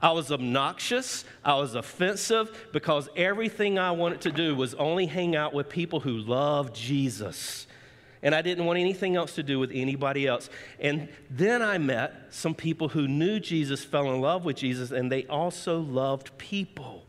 I 0.00 0.12
was 0.12 0.30
obnoxious, 0.30 1.24
I 1.44 1.54
was 1.54 1.74
offensive, 1.74 2.68
because 2.72 3.08
everything 3.16 3.78
I 3.78 3.92
wanted 3.92 4.20
to 4.22 4.32
do 4.32 4.54
was 4.54 4.74
only 4.74 5.06
hang 5.06 5.34
out 5.34 5.54
with 5.54 5.68
people 5.68 6.00
who 6.00 6.18
loved 6.18 6.74
Jesus 6.74 7.66
and 8.26 8.34
I 8.34 8.42
didn't 8.42 8.64
want 8.64 8.78
anything 8.78 9.14
else 9.14 9.36
to 9.36 9.44
do 9.44 9.60
with 9.60 9.70
anybody 9.72 10.26
else. 10.26 10.50
And 10.80 11.08
then 11.30 11.62
I 11.62 11.78
met 11.78 12.26
some 12.30 12.54
people 12.54 12.88
who 12.88 13.06
knew 13.06 13.38
Jesus, 13.38 13.84
fell 13.84 14.12
in 14.12 14.20
love 14.20 14.44
with 14.44 14.56
Jesus, 14.56 14.90
and 14.90 15.12
they 15.12 15.26
also 15.26 15.78
loved 15.78 16.36
people. 16.36 17.04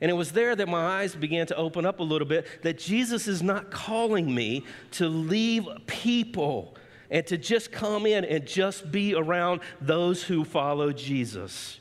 And 0.00 0.10
it 0.10 0.14
was 0.14 0.32
there 0.32 0.56
that 0.56 0.68
my 0.68 1.00
eyes 1.00 1.14
began 1.14 1.46
to 1.48 1.56
open 1.56 1.84
up 1.84 2.00
a 2.00 2.02
little 2.02 2.26
bit 2.26 2.46
that 2.62 2.78
Jesus 2.78 3.28
is 3.28 3.42
not 3.42 3.70
calling 3.70 4.34
me 4.34 4.64
to 4.92 5.08
leave 5.08 5.68
people 5.86 6.74
and 7.10 7.26
to 7.26 7.36
just 7.36 7.72
come 7.72 8.06
in 8.06 8.24
and 8.24 8.46
just 8.46 8.90
be 8.90 9.14
around 9.14 9.60
those 9.80 10.22
who 10.22 10.44
follow 10.44 10.92
Jesus. 10.92 11.80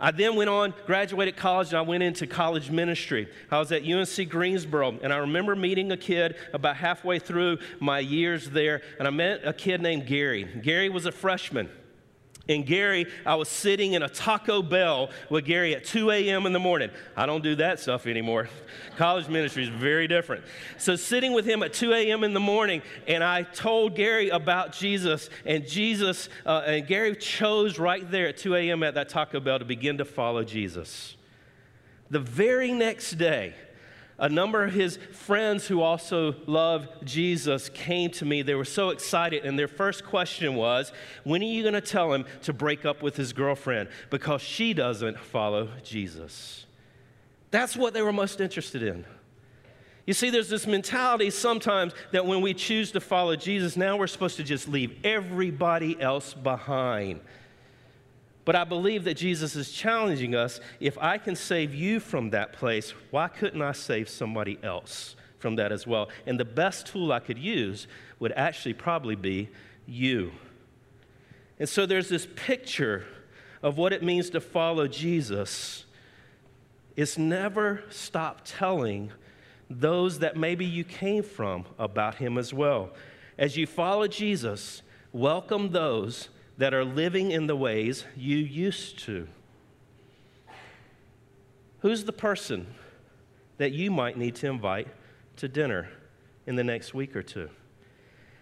I 0.00 0.10
then 0.10 0.34
went 0.34 0.50
on, 0.50 0.74
graduated 0.86 1.36
college, 1.36 1.68
and 1.68 1.76
I 1.76 1.82
went 1.82 2.02
into 2.02 2.26
college 2.26 2.70
ministry. 2.70 3.28
I 3.50 3.58
was 3.58 3.70
at 3.70 3.84
UNC 3.84 4.28
Greensboro, 4.28 4.98
and 5.00 5.12
I 5.12 5.18
remember 5.18 5.54
meeting 5.54 5.92
a 5.92 5.96
kid 5.96 6.34
about 6.52 6.76
halfway 6.76 7.20
through 7.20 7.58
my 7.78 8.00
years 8.00 8.50
there, 8.50 8.82
and 8.98 9.06
I 9.06 9.12
met 9.12 9.42
a 9.44 9.52
kid 9.52 9.80
named 9.80 10.06
Gary. 10.06 10.44
Gary 10.60 10.88
was 10.88 11.06
a 11.06 11.12
freshman. 11.12 11.70
And 12.48 12.66
Gary, 12.66 13.06
I 13.24 13.36
was 13.36 13.48
sitting 13.48 13.92
in 13.92 14.02
a 14.02 14.08
Taco 14.08 14.62
Bell 14.62 15.10
with 15.30 15.44
Gary 15.44 15.76
at 15.76 15.84
2 15.84 16.10
a.m. 16.10 16.44
in 16.44 16.52
the 16.52 16.58
morning. 16.58 16.90
I 17.16 17.24
don't 17.24 17.42
do 17.42 17.54
that 17.56 17.78
stuff 17.78 18.06
anymore. 18.06 18.48
College 18.96 19.28
ministry 19.28 19.62
is 19.62 19.68
very 19.68 20.08
different. 20.08 20.44
So, 20.76 20.96
sitting 20.96 21.32
with 21.32 21.44
him 21.44 21.62
at 21.62 21.72
2 21.72 21.92
a.m. 21.92 22.24
in 22.24 22.34
the 22.34 22.40
morning, 22.40 22.82
and 23.06 23.22
I 23.22 23.44
told 23.44 23.94
Gary 23.94 24.30
about 24.30 24.72
Jesus, 24.72 25.30
and 25.46 25.66
Jesus, 25.66 26.28
uh, 26.44 26.62
and 26.66 26.86
Gary 26.86 27.14
chose 27.14 27.78
right 27.78 28.10
there 28.10 28.26
at 28.28 28.38
2 28.38 28.56
a.m. 28.56 28.82
at 28.82 28.94
that 28.94 29.08
Taco 29.08 29.38
Bell 29.38 29.60
to 29.60 29.64
begin 29.64 29.98
to 29.98 30.04
follow 30.04 30.42
Jesus. 30.42 31.14
The 32.10 32.20
very 32.20 32.72
next 32.72 33.12
day, 33.12 33.54
a 34.22 34.28
number 34.28 34.62
of 34.62 34.72
his 34.72 34.98
friends 35.10 35.66
who 35.66 35.82
also 35.82 36.36
love 36.46 36.86
Jesus 37.02 37.68
came 37.68 38.08
to 38.12 38.24
me. 38.24 38.42
They 38.42 38.54
were 38.54 38.64
so 38.64 38.90
excited, 38.90 39.44
and 39.44 39.58
their 39.58 39.66
first 39.66 40.04
question 40.04 40.54
was, 40.54 40.92
When 41.24 41.42
are 41.42 41.46
you 41.46 41.62
going 41.62 41.74
to 41.74 41.80
tell 41.80 42.12
him 42.12 42.24
to 42.42 42.52
break 42.52 42.84
up 42.84 43.02
with 43.02 43.16
his 43.16 43.32
girlfriend 43.32 43.88
because 44.10 44.40
she 44.40 44.74
doesn't 44.74 45.18
follow 45.18 45.68
Jesus? 45.82 46.66
That's 47.50 47.76
what 47.76 47.94
they 47.94 48.02
were 48.02 48.12
most 48.12 48.40
interested 48.40 48.84
in. 48.84 49.04
You 50.06 50.14
see, 50.14 50.30
there's 50.30 50.48
this 50.48 50.68
mentality 50.68 51.30
sometimes 51.30 51.92
that 52.12 52.24
when 52.24 52.42
we 52.42 52.54
choose 52.54 52.92
to 52.92 53.00
follow 53.00 53.34
Jesus, 53.34 53.76
now 53.76 53.96
we're 53.96 54.06
supposed 54.06 54.36
to 54.36 54.44
just 54.44 54.68
leave 54.68 54.94
everybody 55.04 56.00
else 56.00 56.32
behind. 56.32 57.20
But 58.44 58.56
I 58.56 58.64
believe 58.64 59.04
that 59.04 59.14
Jesus 59.16 59.54
is 59.54 59.70
challenging 59.70 60.34
us 60.34 60.60
if 60.80 60.98
I 60.98 61.18
can 61.18 61.36
save 61.36 61.74
you 61.74 62.00
from 62.00 62.30
that 62.30 62.52
place, 62.52 62.92
why 63.10 63.28
couldn't 63.28 63.62
I 63.62 63.72
save 63.72 64.08
somebody 64.08 64.58
else 64.62 65.14
from 65.38 65.56
that 65.56 65.70
as 65.70 65.86
well? 65.86 66.08
And 66.26 66.40
the 66.40 66.44
best 66.44 66.86
tool 66.86 67.12
I 67.12 67.20
could 67.20 67.38
use 67.38 67.86
would 68.18 68.32
actually 68.32 68.74
probably 68.74 69.14
be 69.14 69.48
you. 69.86 70.32
And 71.58 71.68
so 71.68 71.86
there's 71.86 72.08
this 72.08 72.26
picture 72.34 73.04
of 73.62 73.78
what 73.78 73.92
it 73.92 74.02
means 74.02 74.30
to 74.30 74.40
follow 74.40 74.88
Jesus. 74.88 75.84
It's 76.96 77.16
never 77.16 77.84
stop 77.90 78.40
telling 78.44 79.12
those 79.70 80.18
that 80.18 80.36
maybe 80.36 80.64
you 80.64 80.82
came 80.82 81.22
from 81.22 81.64
about 81.78 82.16
him 82.16 82.36
as 82.36 82.52
well. 82.52 82.90
As 83.38 83.56
you 83.56 83.66
follow 83.66 84.08
Jesus, 84.08 84.82
welcome 85.12 85.70
those 85.70 86.28
that 86.58 86.74
are 86.74 86.84
living 86.84 87.30
in 87.30 87.46
the 87.46 87.56
ways 87.56 88.04
you 88.16 88.36
used 88.36 88.98
to? 89.00 89.26
Who's 91.80 92.04
the 92.04 92.12
person 92.12 92.66
that 93.58 93.72
you 93.72 93.90
might 93.90 94.16
need 94.16 94.36
to 94.36 94.48
invite 94.48 94.88
to 95.36 95.48
dinner 95.48 95.88
in 96.46 96.56
the 96.56 96.64
next 96.64 96.94
week 96.94 97.16
or 97.16 97.22
two? 97.22 97.48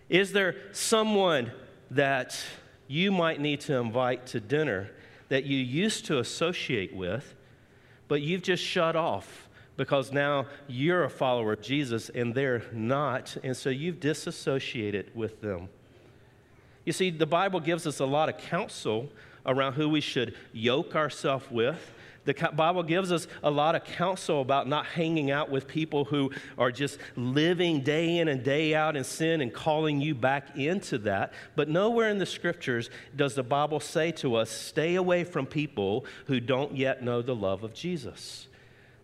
Is 0.08 0.32
there 0.32 0.56
someone 0.72 1.52
that 1.90 2.38
you 2.88 3.12
might 3.12 3.40
need 3.40 3.60
to 3.60 3.74
invite 3.76 4.26
to 4.26 4.40
dinner 4.40 4.90
that 5.28 5.44
you 5.44 5.56
used 5.56 6.06
to 6.06 6.18
associate 6.18 6.94
with, 6.94 7.34
but 8.08 8.20
you've 8.20 8.42
just 8.42 8.62
shut 8.62 8.96
off 8.96 9.48
because 9.76 10.12
now 10.12 10.46
you're 10.66 11.04
a 11.04 11.10
follower 11.10 11.52
of 11.52 11.62
Jesus 11.62 12.10
and 12.10 12.34
they're 12.34 12.64
not, 12.72 13.36
and 13.42 13.56
so 13.56 13.70
you've 13.70 14.00
disassociated 14.00 15.14
with 15.14 15.40
them? 15.40 15.68
You 16.84 16.92
see, 16.92 17.10
the 17.10 17.26
Bible 17.26 17.60
gives 17.60 17.86
us 17.86 18.00
a 18.00 18.06
lot 18.06 18.28
of 18.28 18.38
counsel 18.38 19.10
around 19.46 19.74
who 19.74 19.88
we 19.88 20.00
should 20.00 20.34
yoke 20.52 20.94
ourselves 20.94 21.50
with. 21.50 21.92
The 22.26 22.34
Bible 22.54 22.82
gives 22.82 23.12
us 23.12 23.26
a 23.42 23.50
lot 23.50 23.74
of 23.74 23.84
counsel 23.84 24.42
about 24.42 24.68
not 24.68 24.84
hanging 24.84 25.30
out 25.30 25.50
with 25.50 25.66
people 25.66 26.04
who 26.04 26.30
are 26.58 26.70
just 26.70 26.98
living 27.16 27.80
day 27.80 28.18
in 28.18 28.28
and 28.28 28.42
day 28.42 28.74
out 28.74 28.94
in 28.94 29.04
sin 29.04 29.40
and 29.40 29.52
calling 29.52 30.00
you 30.00 30.14
back 30.14 30.56
into 30.56 30.98
that. 30.98 31.32
But 31.56 31.70
nowhere 31.70 32.10
in 32.10 32.18
the 32.18 32.26
scriptures 32.26 32.90
does 33.16 33.34
the 33.34 33.42
Bible 33.42 33.80
say 33.80 34.12
to 34.12 34.34
us, 34.34 34.50
stay 34.50 34.96
away 34.96 35.24
from 35.24 35.46
people 35.46 36.04
who 36.26 36.40
don't 36.40 36.76
yet 36.76 37.02
know 37.02 37.22
the 37.22 37.34
love 37.34 37.64
of 37.64 37.72
Jesus. 37.72 38.48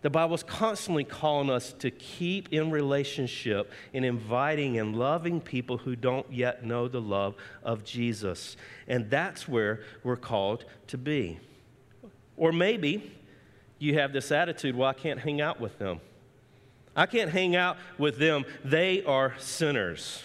The 0.07 0.11
Bible's 0.11 0.41
constantly 0.41 1.03
calling 1.03 1.49
us 1.49 1.73
to 1.79 1.91
keep 1.91 2.53
in 2.53 2.71
relationship 2.71 3.73
and 3.93 4.05
inviting 4.05 4.79
and 4.79 4.95
loving 4.95 5.41
people 5.41 5.79
who 5.79 5.97
don't 5.97 6.31
yet 6.31 6.63
know 6.63 6.87
the 6.87 7.01
love 7.01 7.35
of 7.61 7.83
Jesus. 7.83 8.55
And 8.87 9.09
that's 9.09 9.49
where 9.49 9.81
we're 10.05 10.15
called 10.15 10.63
to 10.87 10.97
be. 10.97 11.41
Or 12.37 12.53
maybe 12.53 13.11
you 13.79 13.95
have 13.95 14.13
this 14.13 14.31
attitude 14.31 14.77
well, 14.77 14.87
I 14.87 14.93
can't 14.93 15.19
hang 15.19 15.41
out 15.41 15.59
with 15.59 15.77
them. 15.77 15.99
I 16.95 17.05
can't 17.05 17.29
hang 17.29 17.57
out 17.57 17.75
with 17.97 18.17
them. 18.17 18.45
They 18.63 19.03
are 19.03 19.35
sinners. 19.39 20.23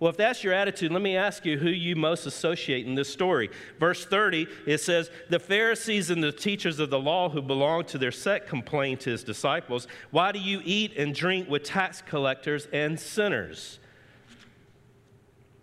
Well, 0.00 0.10
if 0.10 0.16
that's 0.16 0.42
your 0.42 0.52
attitude, 0.52 0.90
let 0.92 1.02
me 1.02 1.16
ask 1.16 1.46
you 1.46 1.56
who 1.56 1.68
you 1.68 1.94
most 1.94 2.26
associate 2.26 2.86
in 2.86 2.94
this 2.94 3.12
story. 3.12 3.48
Verse 3.78 4.04
30, 4.04 4.48
it 4.66 4.78
says, 4.78 5.10
The 5.30 5.38
Pharisees 5.38 6.10
and 6.10 6.22
the 6.22 6.32
teachers 6.32 6.80
of 6.80 6.90
the 6.90 6.98
law 6.98 7.28
who 7.28 7.40
belonged 7.40 7.88
to 7.88 7.98
their 7.98 8.10
sect 8.10 8.48
complained 8.48 9.00
to 9.00 9.10
his 9.10 9.22
disciples, 9.22 9.86
Why 10.10 10.32
do 10.32 10.40
you 10.40 10.60
eat 10.64 10.96
and 10.96 11.14
drink 11.14 11.48
with 11.48 11.62
tax 11.62 12.02
collectors 12.02 12.66
and 12.72 12.98
sinners? 12.98 13.78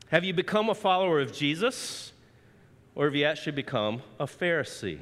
Have 0.10 0.24
you 0.24 0.34
become 0.34 0.70
a 0.70 0.76
follower 0.76 1.20
of 1.20 1.34
Jesus, 1.34 2.14
or 2.96 3.06
have 3.06 3.16
you 3.16 3.26
actually 3.26 3.54
become 3.54 4.02
a 4.20 4.26
Pharisee? 4.26 5.00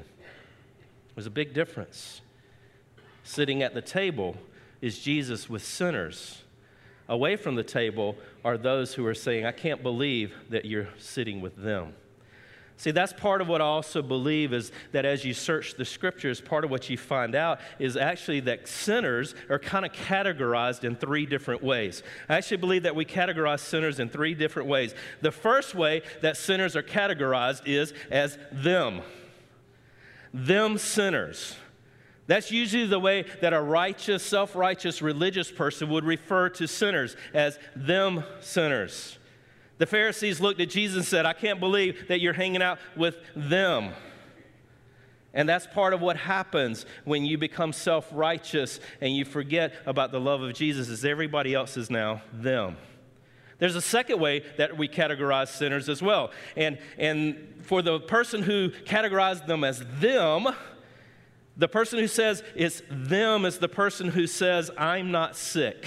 There's 1.16 1.28
a 1.28 1.32
big 1.32 1.54
difference. 1.54 2.22
Sitting 3.24 3.62
at 3.62 3.76
the 3.76 3.82
table 3.82 4.38
is 4.82 5.00
Jesus 5.00 5.50
with 5.50 5.64
sinners 5.64 6.44
away 7.10 7.36
from 7.36 7.56
the 7.56 7.64
table 7.64 8.16
are 8.46 8.58
those 8.58 8.94
who 8.94 9.06
are 9.06 9.16
saying, 9.16 9.46
I 9.46 9.52
can't 9.52 9.84
believe 9.84 10.34
that 10.50 10.64
you're 10.64 10.88
sitting 10.98 11.42
with 11.42 11.58
them. 11.58 11.94
See, 12.78 12.92
that's 12.92 13.12
part 13.12 13.42
of 13.42 13.50
what 13.50 13.60
I 13.60 13.66
also 13.66 14.02
believe 14.02 14.54
is 14.54 14.72
that 14.94 15.04
as 15.04 15.26
you 15.26 15.34
search 15.34 15.74
the 15.74 15.84
scriptures, 15.84 16.40
part 16.40 16.64
of 16.64 16.72
what 16.72 16.90
you 16.90 16.98
find 16.98 17.36
out 17.36 17.60
is 17.78 17.98
actually 17.98 18.40
that 18.42 18.70
sinners 18.70 19.36
are 19.50 19.60
kind 19.60 19.86
of 19.86 19.92
categorized 19.92 20.86
in 20.86 20.96
three 20.96 21.26
different 21.26 21.62
ways. 21.62 22.04
I 22.30 22.38
actually 22.38 22.56
believe 22.56 22.84
that 22.84 22.96
we 22.96 23.04
categorize 23.04 23.60
sinners 23.60 24.00
in 24.00 24.08
three 24.08 24.34
different 24.34 24.70
ways. 24.70 24.96
The 25.20 25.32
first 25.32 25.76
way 25.76 26.04
that 26.22 26.38
sinners 26.38 26.78
are 26.78 26.84
categorized 26.84 27.64
is 27.66 27.94
as 28.10 28.38
them, 28.50 29.02
them 30.34 30.78
sinners. 30.78 31.58
That's 32.30 32.52
usually 32.52 32.86
the 32.86 33.00
way 33.00 33.26
that 33.42 33.54
a 33.54 33.60
righteous, 33.60 34.22
self 34.22 34.56
righteous 34.56 35.02
religious 35.02 35.52
person 35.52 35.90
would 35.90 36.06
refer 36.06 36.50
to 36.50 36.68
sinners 36.68 37.16
as 37.34 37.58
them 37.76 38.24
sinners. 38.40 39.18
The 39.80 39.88
Pharisees 39.88 40.40
looked 40.40 40.62
at 40.62 40.70
Jesus 40.70 40.98
and 40.98 41.06
said, 41.06 41.26
I 41.26 41.34
can't 41.34 41.60
believe 41.60 42.08
that 42.08 42.22
you're 42.22 42.34
hanging 42.34 42.62
out 42.62 42.78
with 42.96 43.18
them. 43.36 43.94
And 45.34 45.50
that's 45.50 45.66
part 45.66 45.92
of 45.96 46.02
what 46.02 46.18
happens 46.18 46.86
when 47.04 47.26
you 47.26 47.40
become 47.40 47.74
self 47.74 48.08
righteous 48.12 48.80
and 49.02 49.16
you 49.16 49.26
forget 49.26 49.74
about 49.88 50.12
the 50.12 50.20
love 50.20 50.44
of 50.44 50.54
Jesus, 50.54 50.88
is 50.88 51.04
everybody 51.04 51.56
else 51.56 51.78
is 51.78 51.90
now 51.90 52.22
them. 52.32 52.78
There's 53.58 53.76
a 53.76 53.82
second 53.82 54.20
way 54.20 54.44
that 54.58 54.78
we 54.78 54.88
categorize 54.88 55.48
sinners 55.48 55.90
as 55.90 56.00
well. 56.00 56.30
And, 56.56 56.78
and 57.00 57.56
for 57.64 57.82
the 57.82 58.00
person 58.00 58.44
who 58.44 58.70
categorized 58.86 59.48
them 59.48 59.64
as 59.64 59.84
them, 60.00 60.48
the 61.58 61.68
person 61.68 62.00
who 62.00 62.08
says 62.08 62.44
it's 62.56 62.82
them 62.90 63.46
is 63.46 63.58
the 63.58 63.70
person 63.70 64.10
who 64.10 64.28
says, 64.28 64.72
I'm 64.78 65.12
not 65.12 65.36
sick. 65.36 65.86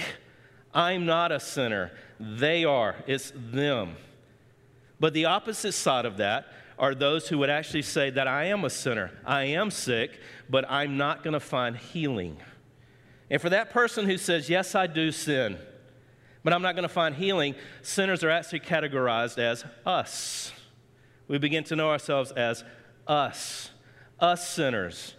I'm 0.73 1.05
not 1.05 1.31
a 1.31 1.39
sinner. 1.39 1.91
They 2.19 2.63
are. 2.63 2.95
It's 3.07 3.31
them. 3.35 3.95
But 4.99 5.13
the 5.13 5.25
opposite 5.25 5.73
side 5.73 6.05
of 6.05 6.17
that 6.17 6.45
are 6.79 6.95
those 6.95 7.27
who 7.27 7.37
would 7.39 7.49
actually 7.49 7.81
say 7.81 8.09
that 8.09 8.27
I 8.27 8.45
am 8.45 8.63
a 8.65 8.69
sinner. 8.69 9.11
I 9.25 9.43
am 9.45 9.69
sick, 9.69 10.19
but 10.49 10.65
I'm 10.69 10.97
not 10.97 11.23
going 11.23 11.33
to 11.33 11.39
find 11.39 11.77
healing. 11.77 12.37
And 13.29 13.41
for 13.41 13.49
that 13.49 13.71
person 13.71 14.05
who 14.05 14.17
says, 14.17 14.49
Yes, 14.49 14.75
I 14.75 14.87
do 14.87 15.11
sin, 15.11 15.57
but 16.43 16.53
I'm 16.53 16.61
not 16.61 16.75
going 16.75 16.83
to 16.83 16.93
find 16.93 17.15
healing, 17.15 17.55
sinners 17.81 18.23
are 18.23 18.29
actually 18.29 18.61
categorized 18.61 19.37
as 19.37 19.63
us. 19.85 20.51
We 21.27 21.37
begin 21.37 21.63
to 21.65 21.75
know 21.75 21.89
ourselves 21.89 22.31
as 22.31 22.63
us, 23.07 23.71
us 24.19 24.47
sinners. 24.49 25.15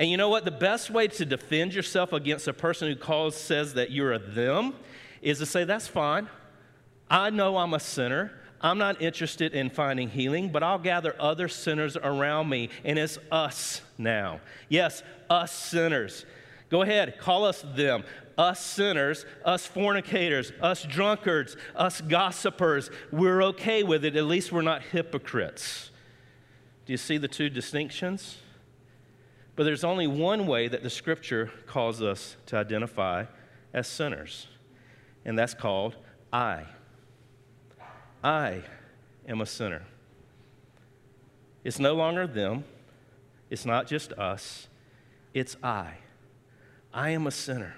And 0.00 0.10
you 0.10 0.16
know 0.16 0.30
what? 0.30 0.46
The 0.46 0.50
best 0.50 0.88
way 0.88 1.08
to 1.08 1.26
defend 1.26 1.74
yourself 1.74 2.14
against 2.14 2.48
a 2.48 2.54
person 2.54 2.88
who 2.88 2.96
calls 2.96 3.36
says 3.36 3.74
that 3.74 3.90
you're 3.90 4.14
a 4.14 4.18
them 4.18 4.72
is 5.20 5.38
to 5.40 5.46
say, 5.46 5.64
That's 5.64 5.86
fine. 5.86 6.26
I 7.10 7.28
know 7.28 7.58
I'm 7.58 7.74
a 7.74 7.80
sinner. 7.80 8.32
I'm 8.62 8.78
not 8.78 9.02
interested 9.02 9.52
in 9.52 9.68
finding 9.68 10.08
healing, 10.08 10.48
but 10.48 10.62
I'll 10.62 10.78
gather 10.78 11.14
other 11.20 11.48
sinners 11.48 11.98
around 11.98 12.48
me, 12.48 12.70
and 12.82 12.98
it's 12.98 13.18
us 13.30 13.82
now. 13.98 14.40
Yes, 14.70 15.02
us 15.28 15.52
sinners. 15.52 16.24
Go 16.70 16.80
ahead, 16.80 17.18
call 17.18 17.44
us 17.44 17.62
them. 17.74 18.04
Us 18.38 18.64
sinners, 18.64 19.26
us 19.44 19.66
fornicators, 19.66 20.50
us 20.62 20.82
drunkards, 20.82 21.58
us 21.76 22.00
gossipers. 22.00 22.90
We're 23.12 23.42
okay 23.44 23.82
with 23.82 24.06
it. 24.06 24.16
At 24.16 24.24
least 24.24 24.50
we're 24.50 24.62
not 24.62 24.82
hypocrites. 24.82 25.90
Do 26.86 26.94
you 26.94 26.96
see 26.96 27.18
the 27.18 27.28
two 27.28 27.50
distinctions? 27.50 28.38
But 29.60 29.64
there's 29.64 29.84
only 29.84 30.06
one 30.06 30.46
way 30.46 30.68
that 30.68 30.82
the 30.82 30.88
scripture 30.88 31.50
calls 31.66 32.00
us 32.00 32.36
to 32.46 32.56
identify 32.56 33.26
as 33.74 33.86
sinners, 33.86 34.46
and 35.26 35.38
that's 35.38 35.52
called 35.52 35.96
I. 36.32 36.64
I 38.24 38.62
am 39.28 39.42
a 39.42 39.44
sinner. 39.44 39.82
It's 41.62 41.78
no 41.78 41.92
longer 41.92 42.26
them, 42.26 42.64
it's 43.50 43.66
not 43.66 43.86
just 43.86 44.14
us, 44.14 44.66
it's 45.34 45.58
I. 45.62 45.98
I 46.94 47.10
am 47.10 47.26
a 47.26 47.30
sinner, 47.30 47.74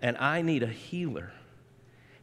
and 0.00 0.16
I 0.16 0.42
need 0.42 0.62
a 0.62 0.68
healer. 0.68 1.32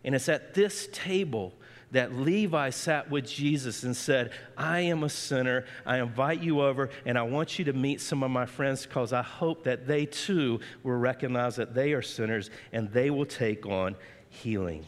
And 0.06 0.16
it's 0.16 0.30
at 0.30 0.54
this 0.54 0.88
table 0.94 1.52
that 1.96 2.14
Levi 2.14 2.72
sat 2.72 3.10
with 3.10 3.26
Jesus 3.26 3.84
and 3.84 3.96
said, 3.96 4.34
I 4.58 4.82
am 4.82 5.04
a 5.04 5.10
sinner. 5.10 5.64
I 5.86 6.00
invite 6.00 6.42
you 6.42 6.60
over, 6.60 6.90
and 7.06 7.18
I 7.18 7.22
want 7.22 7.58
you 7.58 7.64
to 7.64 7.72
meet 7.72 8.02
some 8.02 8.22
of 8.22 8.30
my 8.30 8.46
friends 8.46 8.86
because 8.86 9.14
I 9.14 9.22
hope 9.22 9.64
that 9.64 9.88
they 9.88 10.06
too 10.06 10.60
will 10.84 10.98
recognize 10.98 11.56
that 11.56 11.74
they 11.74 11.94
are 11.94 12.02
sinners 12.02 12.50
and 12.74 12.92
they 12.92 13.10
will 13.10 13.26
take 13.26 13.66
on 13.66 13.96
healing. 14.28 14.86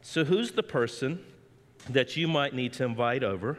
So, 0.00 0.22
who's 0.22 0.52
the 0.52 0.62
person 0.62 1.24
that 1.88 2.16
you 2.16 2.28
might 2.28 2.54
need 2.54 2.72
to 2.74 2.84
invite 2.84 3.24
over 3.24 3.58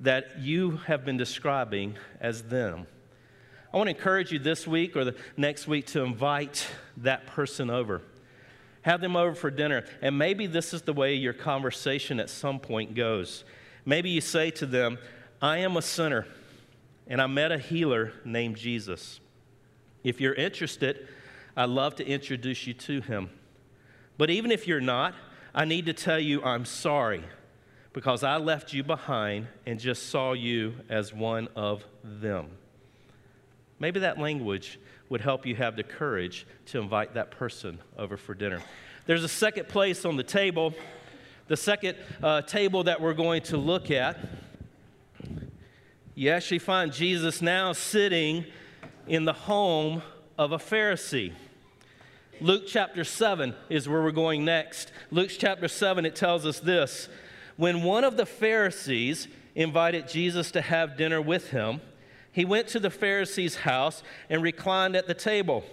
that 0.00 0.40
you 0.40 0.72
have 0.88 1.06
been 1.06 1.16
describing 1.16 1.96
as 2.20 2.42
them? 2.42 2.86
I 3.72 3.78
want 3.78 3.88
to 3.88 3.96
encourage 3.96 4.30
you 4.30 4.38
this 4.38 4.66
week 4.66 4.94
or 4.94 5.06
the 5.06 5.16
next 5.38 5.66
week 5.66 5.86
to 5.86 6.02
invite 6.02 6.66
that 6.98 7.26
person 7.28 7.70
over. 7.70 8.02
Have 8.82 9.00
them 9.00 9.16
over 9.16 9.34
for 9.34 9.50
dinner. 9.50 9.84
And 10.00 10.18
maybe 10.18 10.46
this 10.46 10.74
is 10.74 10.82
the 10.82 10.92
way 10.92 11.14
your 11.14 11.32
conversation 11.32 12.20
at 12.20 12.28
some 12.28 12.58
point 12.58 12.94
goes. 12.94 13.44
Maybe 13.84 14.10
you 14.10 14.20
say 14.20 14.50
to 14.52 14.66
them, 14.66 14.98
I 15.40 15.58
am 15.58 15.76
a 15.76 15.82
sinner, 15.82 16.26
and 17.06 17.20
I 17.20 17.26
met 17.26 17.50
a 17.50 17.58
healer 17.58 18.12
named 18.24 18.56
Jesus. 18.56 19.20
If 20.04 20.20
you're 20.20 20.34
interested, 20.34 21.08
I'd 21.56 21.68
love 21.68 21.96
to 21.96 22.06
introduce 22.06 22.66
you 22.66 22.74
to 22.74 23.00
him. 23.00 23.30
But 24.18 24.30
even 24.30 24.50
if 24.50 24.66
you're 24.66 24.80
not, 24.80 25.14
I 25.54 25.64
need 25.64 25.86
to 25.86 25.92
tell 25.92 26.18
you 26.18 26.42
I'm 26.42 26.64
sorry 26.64 27.24
because 27.92 28.24
I 28.24 28.36
left 28.36 28.72
you 28.72 28.82
behind 28.82 29.48
and 29.66 29.78
just 29.78 30.08
saw 30.08 30.32
you 30.32 30.74
as 30.88 31.12
one 31.12 31.48
of 31.54 31.84
them. 32.02 32.50
Maybe 33.82 33.98
that 33.98 34.16
language 34.16 34.78
would 35.08 35.22
help 35.22 35.44
you 35.44 35.56
have 35.56 35.74
the 35.74 35.82
courage 35.82 36.46
to 36.66 36.78
invite 36.78 37.14
that 37.14 37.32
person 37.32 37.80
over 37.98 38.16
for 38.16 38.32
dinner. 38.32 38.62
There's 39.06 39.24
a 39.24 39.28
second 39.28 39.66
place 39.66 40.04
on 40.04 40.16
the 40.16 40.22
table, 40.22 40.72
the 41.48 41.56
second 41.56 41.96
uh, 42.22 42.42
table 42.42 42.84
that 42.84 43.00
we're 43.00 43.12
going 43.12 43.42
to 43.42 43.56
look 43.56 43.90
at. 43.90 44.20
You 46.14 46.30
actually 46.30 46.60
find 46.60 46.92
Jesus 46.92 47.42
now 47.42 47.72
sitting 47.72 48.44
in 49.08 49.24
the 49.24 49.32
home 49.32 50.02
of 50.38 50.52
a 50.52 50.58
Pharisee. 50.58 51.32
Luke 52.40 52.68
chapter 52.68 53.02
7 53.02 53.52
is 53.68 53.88
where 53.88 54.00
we're 54.00 54.12
going 54.12 54.44
next. 54.44 54.92
Luke 55.10 55.30
chapter 55.36 55.66
7, 55.66 56.06
it 56.06 56.14
tells 56.14 56.46
us 56.46 56.60
this 56.60 57.08
When 57.56 57.82
one 57.82 58.04
of 58.04 58.16
the 58.16 58.26
Pharisees 58.26 59.26
invited 59.56 60.06
Jesus 60.06 60.52
to 60.52 60.60
have 60.60 60.96
dinner 60.96 61.20
with 61.20 61.50
him, 61.50 61.80
he 62.32 62.44
went 62.44 62.68
to 62.68 62.80
the 62.80 62.90
Pharisee's 62.90 63.56
house 63.56 64.02
and 64.28 64.42
reclined 64.42 64.96
at 64.96 65.06
the 65.06 65.14
table. 65.14 65.64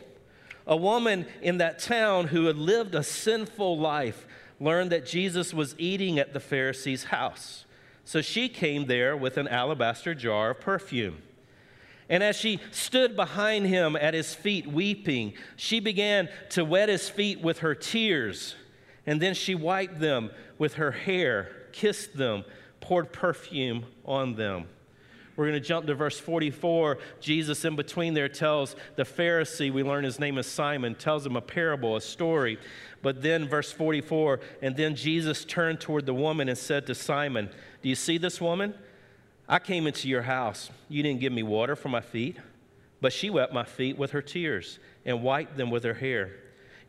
A 0.67 0.75
woman 0.75 1.25
in 1.41 1.57
that 1.57 1.79
town 1.79 2.27
who 2.27 2.45
had 2.45 2.57
lived 2.57 2.93
a 2.93 3.01
sinful 3.01 3.79
life 3.79 4.27
learned 4.59 4.91
that 4.91 5.05
Jesus 5.05 5.53
was 5.53 5.73
eating 5.77 6.19
at 6.19 6.33
the 6.33 6.39
Pharisee's 6.39 7.05
house. 7.05 7.65
So 8.03 8.21
she 8.21 8.49
came 8.49 8.85
there 8.85 9.15
with 9.15 9.37
an 9.37 9.47
alabaster 9.47 10.13
jar 10.13 10.51
of 10.51 10.59
perfume. 10.59 11.21
And 12.09 12.23
as 12.23 12.35
she 12.35 12.59
stood 12.71 13.15
behind 13.15 13.67
him 13.67 13.95
at 13.95 14.13
his 14.13 14.33
feet 14.33 14.67
weeping, 14.67 15.33
she 15.55 15.79
began 15.79 16.27
to 16.49 16.65
wet 16.65 16.89
his 16.89 17.07
feet 17.07 17.39
with 17.39 17.59
her 17.59 17.75
tears. 17.75 18.55
And 19.05 19.21
then 19.21 19.33
she 19.33 19.55
wiped 19.55 19.99
them 19.99 20.31
with 20.57 20.73
her 20.73 20.91
hair, 20.91 21.49
kissed 21.71 22.17
them, 22.17 22.43
poured 22.81 23.13
perfume 23.13 23.85
on 24.05 24.35
them. 24.35 24.65
We're 25.39 25.45
going 25.45 25.61
to 25.61 25.65
jump 25.65 25.87
to 25.87 25.95
verse 25.95 26.19
44. 26.19 26.97
Jesus, 27.21 27.63
in 27.63 27.77
between 27.77 28.13
there, 28.13 28.27
tells 28.27 28.75
the 28.97 29.03
Pharisee, 29.03 29.71
we 29.71 29.83
learn 29.83 30.03
his 30.03 30.19
name 30.19 30.37
is 30.37 30.45
Simon, 30.45 30.95
tells 30.95 31.25
him 31.25 31.37
a 31.37 31.41
parable, 31.41 31.95
a 31.95 32.01
story. 32.01 32.59
But 33.01 33.21
then, 33.21 33.47
verse 33.47 33.71
44, 33.71 34.41
and 34.61 34.75
then 34.75 34.97
Jesus 34.97 35.45
turned 35.45 35.79
toward 35.79 36.05
the 36.05 36.13
woman 36.13 36.49
and 36.49 36.57
said 36.57 36.85
to 36.87 36.93
Simon, 36.93 37.49
Do 37.81 37.87
you 37.87 37.95
see 37.95 38.17
this 38.17 38.41
woman? 38.41 38.73
I 39.47 39.59
came 39.59 39.87
into 39.87 40.09
your 40.09 40.23
house. 40.23 40.71
You 40.89 41.03
didn't 41.03 41.21
give 41.21 41.31
me 41.31 41.43
water 41.43 41.77
for 41.77 41.87
my 41.87 42.01
feet, 42.01 42.35
but 42.99 43.13
she 43.13 43.29
wet 43.29 43.53
my 43.53 43.63
feet 43.63 43.97
with 43.97 44.11
her 44.11 44.21
tears 44.21 44.77
and 45.05 45.23
wiped 45.23 45.55
them 45.55 45.71
with 45.71 45.85
her 45.85 45.93
hair. 45.93 46.31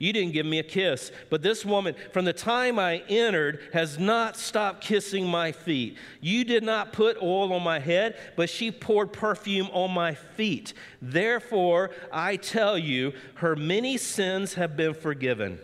You 0.00 0.14
didn't 0.14 0.32
give 0.32 0.46
me 0.46 0.58
a 0.58 0.64
kiss. 0.64 1.12
But 1.28 1.42
this 1.42 1.62
woman, 1.62 1.94
from 2.10 2.24
the 2.24 2.32
time 2.32 2.78
I 2.78 3.02
entered, 3.06 3.60
has 3.74 3.98
not 3.98 4.34
stopped 4.34 4.80
kissing 4.82 5.26
my 5.26 5.52
feet. 5.52 5.98
You 6.22 6.42
did 6.42 6.64
not 6.64 6.94
put 6.94 7.22
oil 7.22 7.52
on 7.52 7.62
my 7.62 7.78
head, 7.78 8.18
but 8.34 8.48
she 8.48 8.70
poured 8.70 9.12
perfume 9.12 9.68
on 9.74 9.90
my 9.90 10.14
feet. 10.14 10.72
Therefore, 11.02 11.90
I 12.10 12.36
tell 12.36 12.78
you, 12.78 13.12
her 13.34 13.54
many 13.54 13.98
sins 13.98 14.54
have 14.54 14.74
been 14.74 14.94
forgiven, 14.94 15.60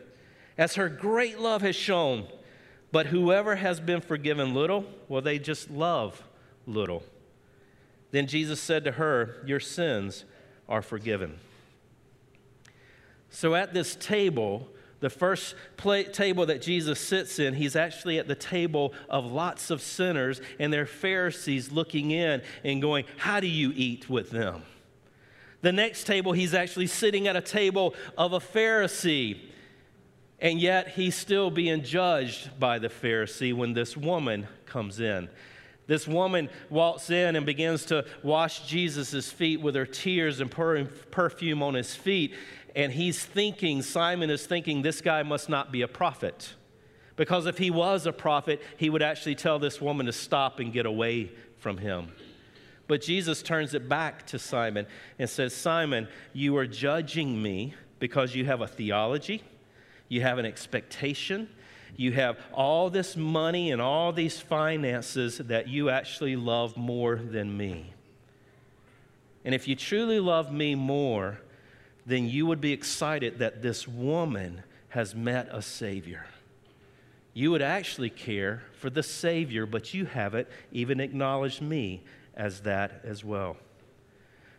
as 0.58 0.74
her 0.74 0.90
great 0.90 1.40
love 1.40 1.62
has 1.62 1.74
shown. 1.74 2.26
But 2.92 3.06
whoever 3.06 3.56
has 3.56 3.80
been 3.80 4.02
forgiven 4.02 4.52
little, 4.52 4.84
well, 5.08 5.22
they 5.22 5.38
just 5.38 5.70
love 5.70 6.22
little. 6.66 7.02
Then 8.10 8.26
Jesus 8.26 8.60
said 8.60 8.84
to 8.84 8.92
her, 8.92 9.42
Your 9.46 9.60
sins 9.60 10.26
are 10.68 10.82
forgiven. 10.82 11.38
So 13.36 13.54
at 13.54 13.74
this 13.74 13.96
table, 13.96 14.66
the 15.00 15.10
first 15.10 15.56
table 15.76 16.46
that 16.46 16.62
Jesus 16.62 16.98
sits 16.98 17.38
in, 17.38 17.52
he's 17.52 17.76
actually 17.76 18.18
at 18.18 18.28
the 18.28 18.34
table 18.34 18.94
of 19.10 19.30
lots 19.30 19.68
of 19.68 19.82
sinners, 19.82 20.40
and 20.58 20.72
they're 20.72 20.86
Pharisees 20.86 21.70
looking 21.70 22.12
in 22.12 22.40
and 22.64 22.80
going, 22.80 23.04
How 23.18 23.40
do 23.40 23.46
you 23.46 23.74
eat 23.76 24.08
with 24.08 24.30
them? 24.30 24.62
The 25.60 25.70
next 25.70 26.04
table, 26.04 26.32
he's 26.32 26.54
actually 26.54 26.86
sitting 26.86 27.28
at 27.28 27.36
a 27.36 27.42
table 27.42 27.94
of 28.16 28.32
a 28.32 28.40
Pharisee, 28.40 29.38
and 30.40 30.58
yet 30.58 30.88
he's 30.88 31.14
still 31.14 31.50
being 31.50 31.82
judged 31.82 32.58
by 32.58 32.78
the 32.78 32.88
Pharisee 32.88 33.52
when 33.52 33.74
this 33.74 33.98
woman 33.98 34.48
comes 34.64 34.98
in. 34.98 35.28
This 35.86 36.08
woman 36.08 36.48
walks 36.68 37.10
in 37.10 37.36
and 37.36 37.46
begins 37.46 37.84
to 37.86 38.06
wash 38.22 38.66
Jesus' 38.66 39.30
feet 39.30 39.60
with 39.60 39.74
her 39.74 39.86
tears 39.86 40.40
and 40.40 40.50
pouring 40.50 40.88
perfume 41.10 41.62
on 41.62 41.74
his 41.74 41.94
feet. 41.94 42.34
And 42.76 42.92
he's 42.92 43.24
thinking, 43.24 43.80
Simon 43.80 44.28
is 44.28 44.46
thinking, 44.46 44.82
this 44.82 45.00
guy 45.00 45.22
must 45.22 45.48
not 45.48 45.72
be 45.72 45.80
a 45.80 45.88
prophet. 45.88 46.54
Because 47.16 47.46
if 47.46 47.56
he 47.56 47.70
was 47.70 48.04
a 48.04 48.12
prophet, 48.12 48.60
he 48.76 48.90
would 48.90 49.02
actually 49.02 49.34
tell 49.34 49.58
this 49.58 49.80
woman 49.80 50.04
to 50.04 50.12
stop 50.12 50.60
and 50.60 50.74
get 50.74 50.84
away 50.84 51.32
from 51.56 51.78
him. 51.78 52.12
But 52.86 53.00
Jesus 53.00 53.42
turns 53.42 53.72
it 53.72 53.88
back 53.88 54.26
to 54.26 54.38
Simon 54.38 54.86
and 55.18 55.28
says, 55.28 55.56
Simon, 55.56 56.06
you 56.34 56.54
are 56.58 56.66
judging 56.66 57.42
me 57.42 57.74
because 57.98 58.34
you 58.34 58.44
have 58.44 58.60
a 58.60 58.68
theology, 58.68 59.42
you 60.08 60.20
have 60.20 60.36
an 60.36 60.44
expectation, 60.44 61.48
you 61.96 62.12
have 62.12 62.38
all 62.52 62.90
this 62.90 63.16
money 63.16 63.72
and 63.72 63.80
all 63.80 64.12
these 64.12 64.38
finances 64.38 65.38
that 65.38 65.66
you 65.66 65.88
actually 65.88 66.36
love 66.36 66.76
more 66.76 67.16
than 67.16 67.56
me. 67.56 67.94
And 69.46 69.54
if 69.54 69.66
you 69.66 69.74
truly 69.74 70.20
love 70.20 70.52
me 70.52 70.74
more, 70.74 71.40
then 72.06 72.28
you 72.28 72.46
would 72.46 72.60
be 72.60 72.72
excited 72.72 73.40
that 73.40 73.62
this 73.62 73.86
woman 73.88 74.62
has 74.90 75.14
met 75.14 75.48
a 75.50 75.60
Savior. 75.60 76.26
You 77.34 77.50
would 77.50 77.62
actually 77.62 78.08
care 78.08 78.62
for 78.78 78.88
the 78.88 79.02
Savior, 79.02 79.66
but 79.66 79.92
you 79.92 80.06
haven't 80.06 80.48
even 80.72 81.00
acknowledged 81.00 81.60
me 81.60 82.02
as 82.34 82.60
that 82.60 83.02
as 83.04 83.24
well. 83.24 83.56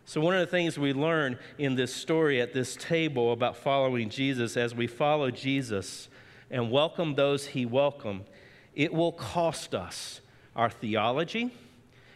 So, 0.05 0.21
one 0.21 0.35
of 0.35 0.39
the 0.39 0.47
things 0.47 0.77
we 0.77 0.93
learn 0.93 1.37
in 1.57 1.75
this 1.75 1.93
story 1.93 2.39
at 2.39 2.53
this 2.53 2.75
table 2.75 3.33
about 3.33 3.57
following 3.57 4.09
Jesus, 4.09 4.55
as 4.55 4.75
we 4.75 4.87
follow 4.87 5.31
Jesus 5.31 6.07
and 6.49 6.71
welcome 6.71 7.15
those 7.15 7.47
he 7.47 7.65
welcomed, 7.65 8.25
it 8.73 8.93
will 8.93 9.11
cost 9.11 9.73
us 9.73 10.21
our 10.55 10.69
theology, 10.69 11.51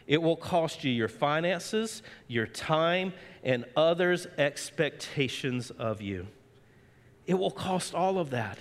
it 0.06 0.20
will 0.20 0.36
cost 0.36 0.84
you 0.84 0.90
your 0.90 1.08
finances, 1.08 2.02
your 2.28 2.46
time, 2.46 3.12
and 3.42 3.64
others' 3.76 4.26
expectations 4.38 5.70
of 5.70 6.00
you. 6.00 6.26
It 7.26 7.34
will 7.34 7.50
cost 7.50 7.94
all 7.94 8.18
of 8.18 8.30
that. 8.30 8.58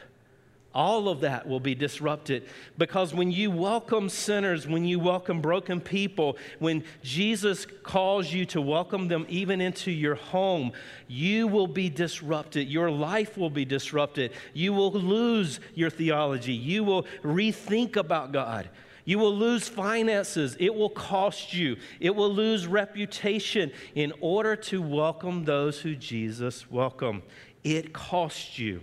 All 0.73 1.09
of 1.09 1.19
that 1.21 1.49
will 1.49 1.59
be 1.59 1.75
disrupted 1.75 2.47
because 2.77 3.13
when 3.13 3.29
you 3.29 3.51
welcome 3.51 4.07
sinners, 4.07 4.65
when 4.65 4.85
you 4.85 4.99
welcome 4.99 5.41
broken 5.41 5.81
people, 5.81 6.37
when 6.59 6.85
Jesus 7.03 7.67
calls 7.83 8.31
you 8.31 8.45
to 8.45 8.61
welcome 8.61 9.09
them 9.09 9.25
even 9.27 9.59
into 9.59 9.91
your 9.91 10.15
home, 10.15 10.71
you 11.09 11.47
will 11.47 11.67
be 11.67 11.89
disrupted. 11.89 12.69
Your 12.69 12.89
life 12.89 13.37
will 13.37 13.49
be 13.49 13.65
disrupted. 13.65 14.31
You 14.53 14.71
will 14.71 14.93
lose 14.93 15.59
your 15.75 15.89
theology. 15.89 16.53
You 16.53 16.85
will 16.85 17.03
rethink 17.21 17.97
about 17.97 18.31
God. 18.31 18.69
You 19.05 19.19
will 19.19 19.35
lose 19.35 19.67
finances. 19.67 20.55
It 20.59 20.73
will 20.73 20.89
cost 20.89 21.53
you. 21.53 21.77
It 21.99 22.15
will 22.15 22.33
lose 22.33 22.67
reputation 22.67 23.71
in 23.95 24.13
order 24.21 24.55
to 24.55 24.81
welcome 24.81 25.45
those 25.45 25.79
who 25.79 25.95
Jesus 25.95 26.69
welcomed. 26.69 27.23
It 27.63 27.93
costs 27.93 28.59
you. 28.59 28.81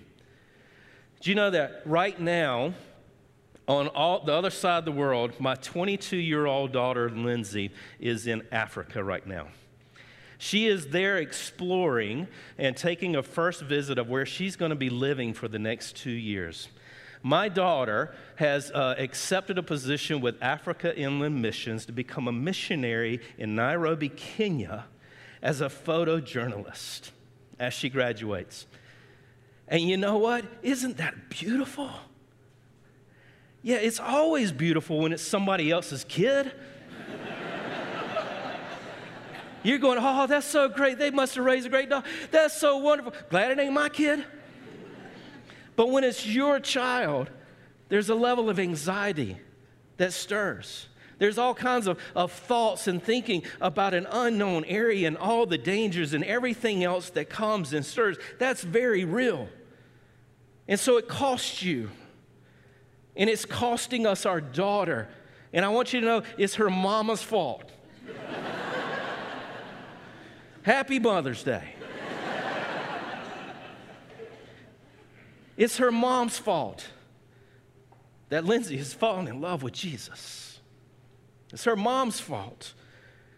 Do 1.21 1.31
you 1.31 1.37
know 1.37 1.51
that 1.51 1.83
right 1.85 2.19
now, 2.19 2.75
on 3.67 3.89
all, 3.89 4.25
the 4.25 4.33
other 4.33 4.51
side 4.51 4.79
of 4.79 4.85
the 4.85 4.93
world, 4.93 5.39
my 5.39 5.55
22 5.57 6.17
year 6.17 6.47
old 6.47 6.73
daughter, 6.73 7.11
Lindsay, 7.11 7.71
is 8.01 8.27
in 8.27 8.43
Africa 8.51 9.03
right 9.03 9.27
now. 9.27 9.49
She 10.39 10.69
is 10.69 10.89
there 10.89 11.17
exploring 11.17 12.29
and 12.57 12.77
taking 12.77 13.17
a 13.17 13.23
first 13.23 13.63
visit 13.63 13.99
of 13.99 14.09
where 14.09 14.25
she's 14.25 14.55
going 14.55 14.71
to 14.71 14.77
be 14.77 14.89
living 14.89 15.35
for 15.35 15.49
the 15.49 15.59
next 15.59 15.97
two 15.97 16.11
years. 16.11 16.69
My 17.23 17.49
daughter 17.49 18.15
has 18.37 18.71
uh, 18.71 18.95
accepted 18.99 19.59
a 19.59 19.63
position 19.63 20.21
with 20.21 20.37
Africa 20.43 20.97
Inland 20.97 21.43
Missions 21.43 21.87
to 21.87 21.93
become 21.93 22.29
a 22.29 22.33
missionary 22.33 23.21
in 23.37 23.55
Nairobi, 23.55 24.09
Kenya, 24.09 24.87
as 25.43 25.61
a 25.61 25.67
photojournalist 25.67 27.11
as 27.59 27.75
she 27.75 27.89
graduates. 27.89 28.67
And 29.67 29.83
you 29.83 29.97
know 29.97 30.19
what? 30.19 30.45
Isn't 30.63 30.99
that 30.99 31.29
beautiful? 31.29 31.91
Yeah, 33.63 33.77
it's 33.77 34.01
always 34.01 34.53
beautiful 34.53 35.01
when 35.01 35.13
it's 35.13 35.23
somebody 35.23 35.71
else's 35.71 36.05
kid. 36.05 36.53
You're 39.63 39.79
going, 39.79 39.99
oh, 40.01 40.27
that's 40.27 40.47
so 40.47 40.69
great. 40.69 40.99
They 40.99 41.11
must 41.11 41.35
have 41.35 41.45
raised 41.45 41.67
a 41.67 41.71
great 41.71 41.91
dog. 41.91 42.05
That's 42.31 42.57
so 42.57 42.79
wonderful. 42.79 43.13
Glad 43.29 43.51
it 43.51 43.59
ain't 43.59 43.75
my 43.75 43.89
kid. 43.89 44.25
But 45.79 45.91
when 45.91 46.03
it's 46.03 46.27
your 46.27 46.59
child, 46.59 47.31
there's 47.89 48.11
a 48.11 48.17
level 48.17 48.51
of 48.51 48.59
anxiety 48.59 49.37
that 49.97 50.13
stirs. 50.13 50.89
There's 51.19 51.39
all 51.39 51.55
kinds 51.55 51.87
of, 51.87 52.01
of 52.17 52.33
thoughts 52.33 52.89
and 52.89 53.01
thinking 53.01 53.45
about 53.61 53.95
an 53.95 54.09
unknown 54.11 54.65
area 54.65 55.07
and 55.07 55.17
all 55.17 55.47
the 55.47 55.57
dangers 55.57 56.15
and 56.15 56.25
everything 56.25 56.83
else 56.83 57.11
that 57.11 57.31
comes 57.31 57.73
and 57.73 57.87
stirs. 57.87 58.17
That's 58.41 58.65
very 58.65 59.05
real. 59.05 59.49
And 60.67 60.81
so 60.81 60.97
it 60.97 61.07
costs 61.07 61.63
you. 61.63 61.91
And 63.15 63.31
it's 63.31 63.45
costing 63.45 64.05
us 64.05 64.27
our 64.27 64.41
daughter. 64.41 65.09
And 65.53 65.65
I 65.65 65.69
want 65.69 65.93
you 65.93 66.01
to 66.01 66.07
know 66.07 66.23
it's 66.37 66.57
her 66.57 66.71
mama's 66.71 67.23
fault. 67.23 67.71
Happy 70.63 70.99
Mother's 70.99 71.45
Day. 71.45 71.77
It's 75.59 75.79
her 75.79 75.91
mom's 75.91 76.39
fault 76.39 76.87
that 78.29 78.45
Lindsay 78.45 78.77
has 78.77 78.95
fallen 78.95 79.27
in 79.27 79.41
love 79.41 79.65
with 79.65 79.75
Jesus. 79.75 80.61
It's 81.53 81.65
her 81.65 81.75
mom's 81.75 82.21
fault 82.21 82.75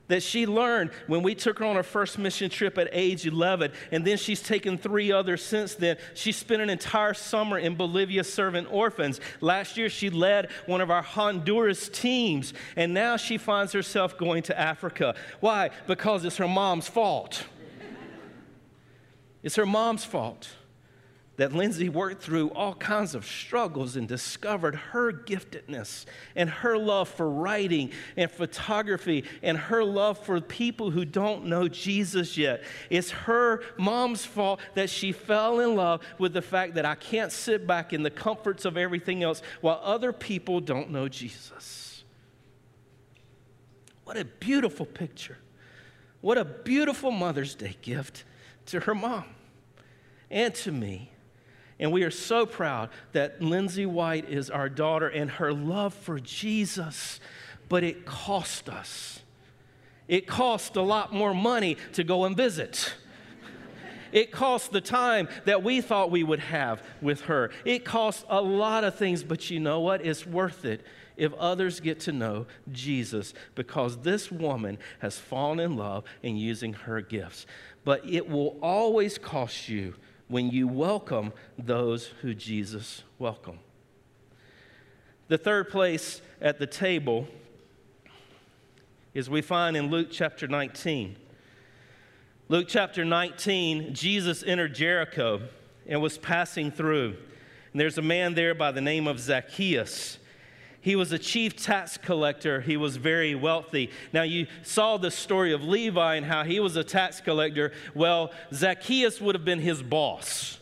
that 0.09 0.22
she 0.22 0.44
learned 0.44 0.90
when 1.06 1.22
we 1.22 1.35
took 1.35 1.61
her 1.61 1.64
on 1.64 1.76
her 1.76 1.83
first 1.83 2.18
mission 2.18 2.50
trip 2.50 2.76
at 2.76 2.90
age 2.92 3.26
11, 3.26 3.72
and 3.90 4.04
then 4.04 4.18
she's 4.18 4.42
taken 4.42 4.76
three 4.76 5.11
others 5.11 5.42
since 5.42 5.76
then. 5.76 5.96
She 6.14 6.33
spent 6.33 6.61
an 6.61 6.68
entire 6.68 7.14
summer 7.14 7.59
in 7.59 7.74
Bolivia 7.76 8.24
serving 8.24 8.66
orphans. 8.66 9.18
Last 9.40 9.78
year, 9.78 9.88
she 9.88 10.11
led 10.11 10.50
one 10.66 10.83
of 10.83 10.90
our 10.90 11.02
Honduras 11.02 11.88
teams, 11.88 12.52
and 12.76 12.92
now 12.92 13.16
she 13.16 13.38
finds 13.38 13.72
herself 13.72 14.18
going 14.18 14.42
to 14.42 14.61
Africa. 14.61 15.14
Why? 15.38 15.70
Because 15.87 16.24
it's 16.26 16.37
her 16.37 16.48
mom's 16.48 16.88
fault. 16.88 17.44
It's 19.42 19.56
her 19.56 19.64
mom's 19.64 20.04
fault 20.04 20.50
that 21.40 21.55
Lindsay 21.55 21.88
worked 21.88 22.22
through 22.22 22.50
all 22.50 22.74
kinds 22.74 23.14
of 23.14 23.24
struggles 23.24 23.96
and 23.96 24.07
discovered 24.07 24.74
her 24.74 25.11
giftedness 25.11 26.05
and 26.37 26.50
her 26.50 26.76
love 26.76 27.09
for 27.09 27.31
writing 27.31 27.92
and 28.14 28.31
photography 28.31 29.24
and 29.42 29.57
her 29.57 29.83
love 29.83 30.18
for 30.18 30.38
people 30.42 30.90
who 30.90 31.07
don't 31.07 31.46
know 31.46 31.66
Jesus 31.66 32.37
yet. 32.37 32.62
It's 32.90 33.11
her 33.11 33.62
mom's 33.79 34.22
fault 34.22 34.61
that 34.74 34.90
she 34.90 35.12
fell 35.12 35.61
in 35.61 35.76
love 35.76 36.03
with 36.18 36.35
the 36.35 36.42
fact 36.42 36.74
that 36.74 36.85
I 36.85 36.94
can't 36.94 37.33
sit 37.33 37.66
back 37.66 37.94
in 37.94 38.03
the 38.03 38.11
comforts 38.11 38.66
of 38.66 38.76
everything 38.76 39.22
else 39.22 39.40
while 39.62 39.81
other 39.83 40.12
people 40.12 40.61
don't 40.61 40.90
know 40.90 41.09
Jesus. 41.09 42.05
What 44.05 44.18
a 44.18 44.26
beautiful 44.26 44.85
picture. 44.85 45.38
What 46.20 46.37
a 46.37 46.44
beautiful 46.44 47.11
Mother's 47.11 47.55
Day 47.55 47.76
gift 47.81 48.24
to 48.66 48.81
her 48.81 48.94
mom 48.94 49.24
and 50.31 50.55
to 50.57 50.70
me. 50.70 51.12
And 51.81 51.90
we 51.90 52.05
are 52.05 52.11
so 52.11 52.45
proud 52.45 52.90
that 53.12 53.40
Lindsay 53.40 53.87
White 53.87 54.29
is 54.29 54.51
our 54.51 54.69
daughter 54.69 55.09
and 55.09 55.31
her 55.31 55.53
love 55.53 55.95
for 55.95 56.21
Jesus, 56.21 57.19
but 57.71 57.83
it 57.83 58.05
cost 58.05 58.69
us. 58.69 59.21
It 60.07 60.27
cost 60.27 60.77
a 60.77 60.83
lot 60.83 61.14
more 61.14 61.33
money 61.33 61.79
to 61.95 62.05
go 62.05 62.27
and 62.27 62.37
visit. 62.37 62.95
It 64.12 64.31
cost 64.31 64.73
the 64.73 64.81
time 64.81 65.29
that 65.47 65.62
we 65.62 65.81
thought 65.81 66.11
we 66.11 66.23
would 66.23 66.40
have 66.40 66.83
with 67.01 67.23
her. 67.23 67.51
It 67.64 67.85
cost 67.85 68.27
a 68.29 68.43
lot 68.43 68.85
of 68.85 68.97
things, 68.97 69.23
but 69.23 69.51
you 69.51 69.61
know 69.61 69.81
what? 69.81 70.05
It's 70.05 70.27
worth 70.27 70.64
it 70.64 70.85
if 71.16 71.33
others 71.35 71.81
get 71.81 72.01
to 72.01 72.12
know 72.12 72.47
Jesus 72.73 73.33
because 73.55 73.99
this 73.99 74.31
woman 74.31 74.79
has 74.99 75.16
fallen 75.16 75.61
in 75.61 75.77
love 75.77 76.05
and 76.23 76.38
using 76.38 76.73
her 76.73 77.01
gifts. 77.01 77.47
But 77.85 78.05
it 78.05 78.29
will 78.29 78.59
always 78.61 79.16
cost 79.16 79.69
you 79.69 79.95
when 80.31 80.49
you 80.49 80.69
welcome 80.69 81.33
those 81.59 82.07
who 82.23 82.33
Jesus 82.33 83.03
welcomed. 83.19 83.59
The 85.27 85.37
third 85.37 85.71
place 85.71 86.23
at 86.40 86.61
the 86.61 86.69
table 86.69 87.27
is 89.12 89.29
we 89.29 89.43
find 89.43 89.77
in 89.77 89.90
Luke 89.90 90.07
chapter 90.12 90.47
19. 90.47 91.16
Luke 92.49 92.66
chapter 92.69 93.05
19, 93.05 93.93
Jesus 93.93 94.45
entered 94.47 94.73
Jericho 94.73 95.43
and 95.88 96.01
was 96.01 96.16
passing 96.16 96.71
through. 96.71 97.16
And 97.73 97.81
there's 97.81 97.99
a 97.99 98.03
man 98.03 98.35
there 98.35 98.55
by 98.55 98.71
the 98.71 98.81
name 98.81 99.09
of 99.09 99.19
Zacchaeus. 99.19 100.19
He 100.83 100.97
was 100.97 101.12
a 101.12 101.19
chief 101.19 101.57
tax 101.57 101.99
collector. 101.99 102.62
He 102.62 102.77
was 102.77 102.97
very 102.97 103.35
wealthy. 103.35 103.90
Now, 104.12 104.23
you 104.23 104.47
saw 104.62 104.97
the 104.97 105.11
story 105.11 105.53
of 105.53 105.62
Levi 105.62 106.14
and 106.14 106.25
how 106.25 106.43
he 106.45 106.59
was 106.59 106.77
a 106.77 106.85
tax 106.85 107.21
collector. 107.21 107.73
Well, 107.95 108.31
Zacchaeus 108.53 109.21
would 109.21 109.35
have 109.35 109.45
been 109.45 109.61
his 109.61 109.83
boss, 109.83 110.59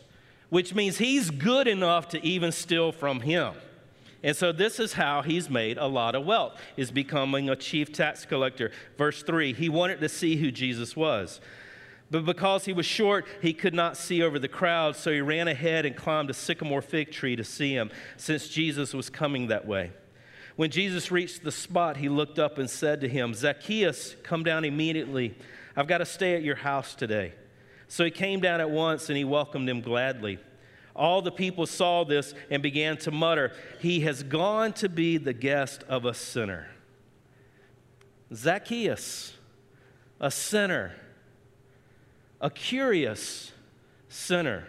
which 0.51 0.75
means 0.75 0.99
he's 0.99 1.31
good 1.31 1.69
enough 1.69 2.09
to 2.09 2.25
even 2.25 2.51
steal 2.51 2.91
from 2.91 3.21
him. 3.21 3.55
And 4.25 4.37
so 4.37 4.51
this 4.51 4.81
is 4.81 4.95
how 4.95 5.23
he's 5.23 5.49
made 5.49 5.79
a 5.79 5.87
lot 5.87 6.17
of 6.17 6.27
wealth, 6.27 6.61
is 6.77 6.91
becoming 6.91 7.49
a 7.49 7.55
chief 7.55 7.93
tax 7.93 8.25
collector. 8.25 8.73
Verse 8.97 9.23
3, 9.23 9.53
he 9.53 9.69
wanted 9.69 10.01
to 10.01 10.09
see 10.09 10.35
who 10.37 10.51
Jesus 10.51 10.97
was. 10.97 11.41
But 12.11 12.25
because 12.25 12.65
he 12.65 12.73
was 12.73 12.87
short, 12.87 13.27
he 13.41 13.53
could 13.53 13.75
not 13.75 13.97
see 13.97 14.23
over 14.23 14.41
the 14.41 14.49
crowd, 14.49 14.97
so 14.97 15.13
he 15.13 15.21
ran 15.21 15.47
ahead 15.47 15.87
and 15.87 15.95
climbed 15.95 16.31
a 16.31 16.35
sycamore 16.35 16.83
fig 16.83 17.13
tree 17.13 17.37
to 17.37 17.45
see 17.45 17.73
him, 17.75 17.91
since 18.17 18.49
Jesus 18.49 18.93
was 18.93 19.09
coming 19.09 19.47
that 19.49 19.65
way. 19.65 19.93
When 20.59 20.73
Jesus 20.73 21.13
reached 21.13 21.45
the 21.45 21.53
spot, 21.53 21.99
he 21.99 22.09
looked 22.09 22.41
up 22.41 22.59
and 22.59 22.69
said 22.69 23.03
to 23.03 23.09
him, 23.09 23.33
Zacchaeus, 23.33 24.17
come 24.25 24.43
down 24.43 24.65
immediately. 24.65 25.37
I've 25.77 25.87
got 25.87 25.99
to 25.99 26.05
stay 26.05 26.35
at 26.35 26.43
your 26.43 26.57
house 26.57 26.97
today. 26.97 27.35
So 27.87 28.05
he 28.05 28.11
came 28.11 28.41
down 28.41 28.61
at 28.61 28.69
once 28.69 29.09
and 29.09 29.17
he 29.17 29.23
welcomed 29.23 29.69
him 29.69 29.83
gladly. 29.83 30.41
All 30.97 31.23
the 31.23 31.31
people 31.31 31.65
saw 31.65 32.03
this 32.03 32.35
and 32.51 32.61
began 32.61 32.97
to 32.97 33.13
mutter, 33.13 33.53
He 33.79 34.01
has 34.01 34.25
gone 34.25 34.73
to 34.73 34.89
be 34.89 35.17
the 35.17 35.33
guest 35.33 35.85
of 35.89 36.05
a 36.05 36.13
sinner. 36.13 36.67
Zacchaeus, 38.35 39.35
a 40.19 40.33
sinner, 40.33 40.97
a 42.41 42.51
curious 42.51 43.53
sinner 44.09 44.67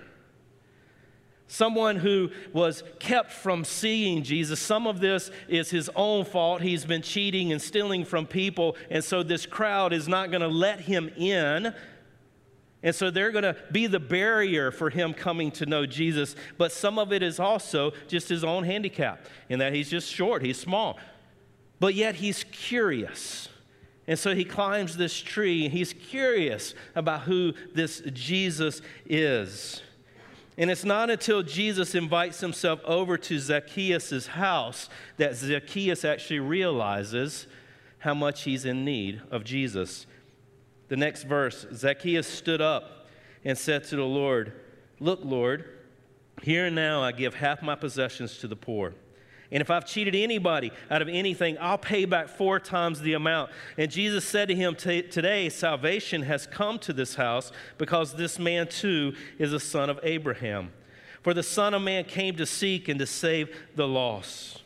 someone 1.49 1.97
who 1.97 2.29
was 2.53 2.83
kept 2.99 3.31
from 3.31 3.65
seeing 3.65 4.23
Jesus. 4.23 4.59
Some 4.59 4.87
of 4.87 5.01
this 5.01 5.31
is 5.49 5.69
his 5.69 5.89
own 5.95 6.23
fault. 6.23 6.61
He's 6.61 6.85
been 6.85 7.01
cheating 7.01 7.51
and 7.51 7.61
stealing 7.61 8.05
from 8.05 8.25
people, 8.25 8.77
and 8.89 9.03
so 9.03 9.23
this 9.23 9.45
crowd 9.45 9.91
is 9.91 10.07
not 10.07 10.31
going 10.31 10.41
to 10.41 10.47
let 10.47 10.79
him 10.79 11.09
in. 11.17 11.73
And 12.81 12.95
so 12.95 13.11
they're 13.11 13.31
going 13.31 13.43
to 13.43 13.57
be 13.73 13.87
the 13.87 13.99
barrier 13.99 14.71
for 14.71 14.89
him 14.89 15.13
coming 15.13 15.51
to 15.51 15.65
know 15.65 15.85
Jesus. 15.85 16.37
But 16.57 16.71
some 16.71 16.97
of 16.97 17.11
it 17.11 17.21
is 17.21 17.37
also 17.37 17.91
just 18.07 18.29
his 18.29 18.45
own 18.45 18.63
handicap, 18.63 19.25
in 19.49 19.59
that 19.59 19.73
he's 19.73 19.89
just 19.89 20.09
short, 20.09 20.45
he's 20.45 20.57
small. 20.57 20.97
But 21.81 21.95
yet 21.95 22.15
he's 22.15 22.45
curious. 22.45 23.49
And 24.07 24.17
so 24.17 24.33
he 24.33 24.45
climbs 24.45 24.97
this 24.97 25.19
tree 25.19 25.65
and 25.65 25.73
he's 25.73 25.93
curious 25.93 26.73
about 26.95 27.21
who 27.21 27.53
this 27.73 28.01
Jesus 28.13 28.81
is. 29.05 29.81
And 30.59 30.69
it's 30.69 30.83
not 30.83 31.09
until 31.09 31.41
Jesus 31.41 31.95
invites 31.95 32.41
himself 32.41 32.81
over 32.83 33.17
to 33.17 33.39
Zacchaeus' 33.39 34.27
house 34.27 34.89
that 35.15 35.37
Zacchaeus 35.37 36.03
actually 36.03 36.41
realizes 36.41 37.47
how 37.99 38.13
much 38.13 38.43
he's 38.43 38.65
in 38.65 38.83
need 38.83 39.21
of 39.31 39.45
Jesus. 39.45 40.05
The 40.89 40.97
next 40.97 41.23
verse 41.23 41.65
Zacchaeus 41.73 42.27
stood 42.27 42.59
up 42.59 43.07
and 43.45 43.57
said 43.57 43.85
to 43.85 43.95
the 43.95 44.03
Lord, 44.03 44.51
Look, 44.99 45.21
Lord, 45.23 45.63
here 46.43 46.65
and 46.65 46.75
now 46.75 47.01
I 47.01 47.13
give 47.13 47.35
half 47.35 47.61
my 47.61 47.75
possessions 47.75 48.37
to 48.39 48.47
the 48.49 48.57
poor. 48.57 48.93
And 49.51 49.61
if 49.61 49.71
I've 49.71 49.85
cheated 49.85 50.15
anybody 50.15 50.71
out 50.91 51.01
of 51.01 51.09
anything, 51.09 51.57
I'll 51.59 51.77
pay 51.77 52.05
back 52.05 52.27
four 52.27 52.59
times 52.59 53.01
the 53.01 53.13
amount. 53.13 53.51
And 53.77 53.89
Jesus 53.89 54.23
said 54.23 54.47
to 54.49 54.55
him, 54.55 54.75
Today 54.75 55.49
salvation 55.49 56.21
has 56.23 56.45
come 56.45 56.77
to 56.79 56.93
this 56.93 57.15
house 57.15 57.51
because 57.77 58.13
this 58.13 58.37
man 58.37 58.67
too 58.67 59.15
is 59.39 59.51
a 59.51 59.59
son 59.59 59.89
of 59.89 59.99
Abraham. 60.03 60.71
For 61.21 61.33
the 61.33 61.43
Son 61.43 61.73
of 61.73 61.81
Man 61.81 62.05
came 62.05 62.35
to 62.37 62.45
seek 62.45 62.87
and 62.87 62.99
to 62.99 63.05
save 63.05 63.55
the 63.75 63.87
lost. 63.87 64.61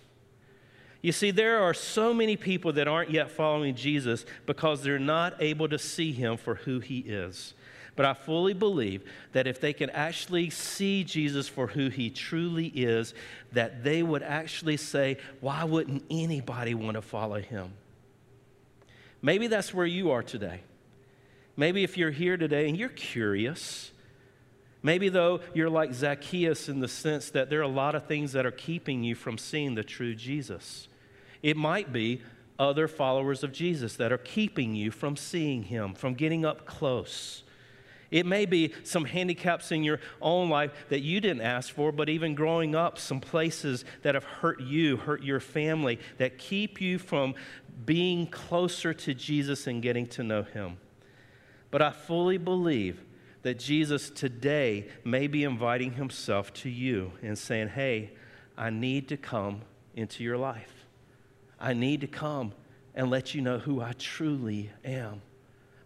You 1.01 1.11
see, 1.11 1.31
there 1.31 1.59
are 1.59 1.73
so 1.73 2.13
many 2.13 2.37
people 2.37 2.73
that 2.73 2.87
aren't 2.87 3.11
yet 3.11 3.31
following 3.31 3.75
Jesus 3.75 4.25
because 4.45 4.83
they're 4.83 4.99
not 4.99 5.41
able 5.41 5.67
to 5.67 5.79
see 5.79 6.11
him 6.13 6.37
for 6.37 6.55
who 6.55 6.79
he 6.79 6.99
is. 6.99 7.53
But 7.95 8.05
I 8.05 8.13
fully 8.13 8.53
believe 8.53 9.03
that 9.33 9.45
if 9.45 9.61
they 9.61 9.73
can 9.73 9.89
actually 9.91 10.49
see 10.49 11.03
Jesus 11.03 11.47
for 11.47 11.67
who 11.67 11.89
he 11.89 12.09
truly 12.09 12.67
is, 12.67 13.13
that 13.51 13.83
they 13.83 14.01
would 14.01 14.23
actually 14.23 14.77
say, 14.77 15.17
Why 15.41 15.63
wouldn't 15.63 16.03
anybody 16.09 16.73
want 16.73 16.95
to 16.95 17.01
follow 17.01 17.39
him? 17.39 17.73
Maybe 19.21 19.47
that's 19.47 19.73
where 19.73 19.85
you 19.85 20.11
are 20.11 20.23
today. 20.23 20.61
Maybe 21.55 21.83
if 21.83 21.97
you're 21.97 22.11
here 22.11 22.35
today 22.35 22.67
and 22.67 22.75
you're 22.75 22.89
curious, 22.89 23.91
maybe 24.81 25.07
though 25.09 25.41
you're 25.53 25.69
like 25.69 25.93
Zacchaeus 25.93 26.67
in 26.67 26.79
the 26.79 26.87
sense 26.87 27.29
that 27.29 27.49
there 27.49 27.59
are 27.59 27.63
a 27.63 27.67
lot 27.67 27.93
of 27.93 28.07
things 28.07 28.33
that 28.33 28.45
are 28.45 28.51
keeping 28.51 29.03
you 29.03 29.13
from 29.13 29.37
seeing 29.37 29.75
the 29.75 29.83
true 29.83 30.15
Jesus. 30.15 30.87
It 31.43 31.55
might 31.55 31.93
be 31.93 32.21
other 32.57 32.87
followers 32.87 33.43
of 33.43 33.51
Jesus 33.51 33.95
that 33.97 34.11
are 34.11 34.17
keeping 34.17 34.75
you 34.75 34.91
from 34.91 35.15
seeing 35.15 35.63
him, 35.63 35.93
from 35.93 36.15
getting 36.15 36.43
up 36.43 36.65
close. 36.65 37.43
It 38.13 38.27
may 38.27 38.45
be 38.45 38.75
some 38.83 39.05
handicaps 39.05 39.71
in 39.71 39.83
your 39.83 39.99
own 40.21 40.47
life 40.47 40.71
that 40.89 40.99
you 40.99 41.19
didn't 41.19 41.41
ask 41.41 41.73
for, 41.73 41.91
but 41.91 42.09
even 42.09 42.35
growing 42.35 42.75
up, 42.75 42.99
some 42.99 43.19
places 43.19 43.83
that 44.03 44.13
have 44.13 44.23
hurt 44.23 44.61
you, 44.61 44.97
hurt 44.97 45.23
your 45.23 45.39
family, 45.39 45.99
that 46.19 46.37
keep 46.37 46.79
you 46.79 46.99
from 46.99 47.33
being 47.85 48.27
closer 48.27 48.93
to 48.93 49.15
Jesus 49.15 49.65
and 49.65 49.81
getting 49.81 50.05
to 50.09 50.21
know 50.21 50.43
Him. 50.43 50.77
But 51.71 51.81
I 51.81 51.89
fully 51.89 52.37
believe 52.37 53.01
that 53.41 53.57
Jesus 53.57 54.11
today 54.11 54.89
may 55.03 55.25
be 55.25 55.43
inviting 55.43 55.93
Himself 55.93 56.53
to 56.53 56.69
you 56.69 57.13
and 57.23 57.35
saying, 57.35 57.69
Hey, 57.69 58.11
I 58.55 58.69
need 58.69 59.07
to 59.07 59.17
come 59.17 59.63
into 59.95 60.23
your 60.23 60.37
life. 60.37 60.85
I 61.59 61.73
need 61.73 62.01
to 62.01 62.07
come 62.07 62.53
and 62.93 63.09
let 63.09 63.33
you 63.33 63.41
know 63.41 63.57
who 63.57 63.81
I 63.81 63.93
truly 63.93 64.69
am. 64.85 65.23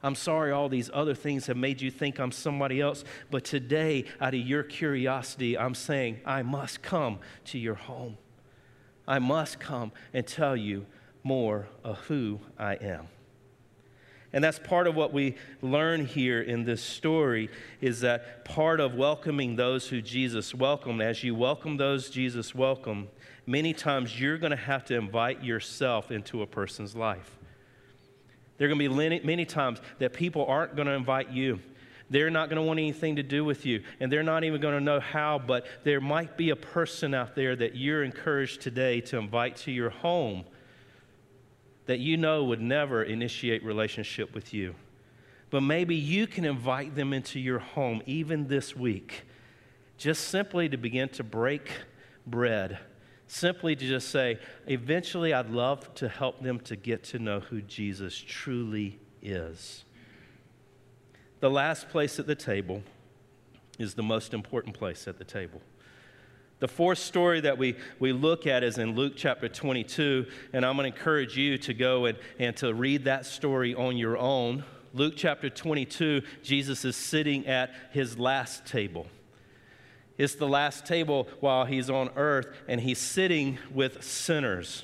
I'm 0.03 0.15
sorry 0.15 0.51
all 0.51 0.69
these 0.69 0.89
other 0.93 1.15
things 1.15 1.47
have 1.47 1.57
made 1.57 1.81
you 1.81 1.89
think 1.89 2.19
I'm 2.19 2.31
somebody 2.31 2.81
else, 2.81 3.03
but 3.31 3.43
today, 3.43 4.05
out 4.21 4.33
of 4.33 4.39
your 4.39 4.63
curiosity, 4.63 5.57
I'm 5.57 5.75
saying, 5.75 6.21
I 6.25 6.43
must 6.43 6.81
come 6.81 7.19
to 7.45 7.57
your 7.57 7.75
home. 7.75 8.17
I 9.07 9.19
must 9.19 9.59
come 9.59 9.91
and 10.13 10.27
tell 10.27 10.55
you 10.55 10.85
more 11.23 11.67
of 11.83 11.97
who 11.99 12.39
I 12.59 12.75
am. 12.75 13.07
And 14.33 14.43
that's 14.43 14.59
part 14.59 14.87
of 14.87 14.95
what 14.95 15.13
we 15.13 15.35
learn 15.61 16.05
here 16.05 16.41
in 16.41 16.65
this 16.65 16.83
story 16.83 17.49
is 17.79 18.01
that 18.01 18.43
part 18.43 18.79
of 18.79 18.93
welcoming 18.93 19.55
those 19.55 19.87
who 19.87 20.01
Jesus 20.01 20.53
welcomed, 20.53 21.01
as 21.01 21.23
you 21.23 21.33
welcome 21.33 21.77
those 21.77 22.09
Jesus 22.09 22.53
welcomed, 22.53 23.07
many 23.45 23.73
times 23.73 24.19
you're 24.19 24.37
going 24.37 24.51
to 24.51 24.57
have 24.57 24.83
to 24.85 24.95
invite 24.95 25.43
yourself 25.43 26.11
into 26.11 26.41
a 26.41 26.47
person's 26.47 26.95
life. 26.95 27.36
There 28.57 28.65
are 28.65 28.69
going 28.69 28.79
to 28.79 28.89
be 28.89 29.19
many, 29.23 29.45
times 29.45 29.79
that 29.99 30.13
people 30.13 30.45
aren't 30.45 30.75
going 30.75 30.87
to 30.87 30.93
invite 30.93 31.31
you. 31.31 31.59
They're 32.09 32.29
not 32.29 32.49
going 32.49 32.61
to 32.61 32.63
want 32.63 32.79
anything 32.79 33.17
to 33.17 33.23
do 33.23 33.43
with 33.43 33.65
you, 33.65 33.83
and 33.99 34.11
they're 34.11 34.23
not 34.23 34.43
even 34.43 34.61
going 34.61 34.73
to 34.75 34.83
know 34.83 34.99
how, 34.99 35.39
but 35.39 35.65
there 35.83 35.99
might 35.99 36.37
be 36.37 36.51
a 36.51 36.55
person 36.55 37.13
out 37.13 37.35
there 37.35 37.55
that 37.55 37.75
you're 37.75 38.03
encouraged 38.03 38.61
today 38.61 39.01
to 39.01 39.17
invite 39.17 39.57
to 39.57 39.71
your 39.71 39.89
home 39.89 40.45
that 41.85 41.99
you 41.99 42.17
know 42.17 42.45
would 42.45 42.61
never 42.61 43.03
initiate 43.03 43.63
relationship 43.63 44.33
with 44.33 44.53
you. 44.53 44.75
But 45.49 45.61
maybe 45.61 45.95
you 45.95 46.27
can 46.27 46.45
invite 46.45 46.95
them 46.95 47.13
into 47.13 47.39
your 47.39 47.59
home 47.59 48.01
even 48.05 48.47
this 48.47 48.75
week, 48.75 49.23
just 49.97 50.27
simply 50.27 50.69
to 50.69 50.77
begin 50.77 51.09
to 51.09 51.23
break 51.23 51.71
bread 52.25 52.79
simply 53.27 53.75
to 53.75 53.87
just 53.87 54.09
say, 54.09 54.39
eventually, 54.67 55.33
I'd 55.33 55.49
love 55.49 55.93
to 55.95 56.09
help 56.09 56.41
them 56.41 56.59
to 56.61 56.75
get 56.75 57.03
to 57.05 57.19
know 57.19 57.41
who 57.41 57.61
Jesus 57.61 58.17
truly 58.17 58.99
is. 59.21 59.83
The 61.39 61.49
last 61.49 61.89
place 61.89 62.19
at 62.19 62.27
the 62.27 62.35
table 62.35 62.81
is 63.77 63.93
the 63.93 64.03
most 64.03 64.33
important 64.33 64.75
place 64.75 65.07
at 65.07 65.17
the 65.17 65.23
table. 65.23 65.61
The 66.59 66.67
fourth 66.67 66.97
story 66.97 67.41
that 67.41 67.59
we, 67.59 67.75
we 67.99 68.11
look 68.11 68.47
at 68.47 68.63
is 68.63 68.79
in 68.79 68.95
Luke 68.95 69.13
chapter 69.15 69.47
22, 69.47 70.25
and 70.53 70.65
I'm 70.65 70.75
going 70.75 70.91
to 70.91 70.97
encourage 70.97 71.37
you 71.37 71.59
to 71.59 71.73
go 71.73 72.05
and, 72.05 72.17
and 72.39 72.57
to 72.57 72.73
read 72.73 73.03
that 73.03 73.27
story 73.27 73.75
on 73.75 73.95
your 73.95 74.17
own. 74.17 74.63
Luke 74.93 75.13
chapter 75.15 75.51
22, 75.51 76.23
Jesus 76.41 76.83
is 76.83 76.95
sitting 76.95 77.45
at 77.45 77.71
his 77.91 78.17
last 78.17 78.65
table. 78.65 79.05
It's 80.17 80.35
the 80.35 80.47
last 80.47 80.85
table 80.85 81.27
while 81.39 81.65
he's 81.65 81.89
on 81.89 82.09
earth, 82.15 82.47
and 82.67 82.81
he's 82.81 82.99
sitting 82.99 83.59
with 83.71 84.03
sinners. 84.03 84.83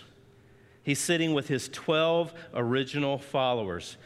He's 0.84 1.00
sitting 1.00 1.34
with 1.34 1.48
his 1.48 1.70
12 1.70 2.34
original 2.54 3.18
followers. 3.18 3.98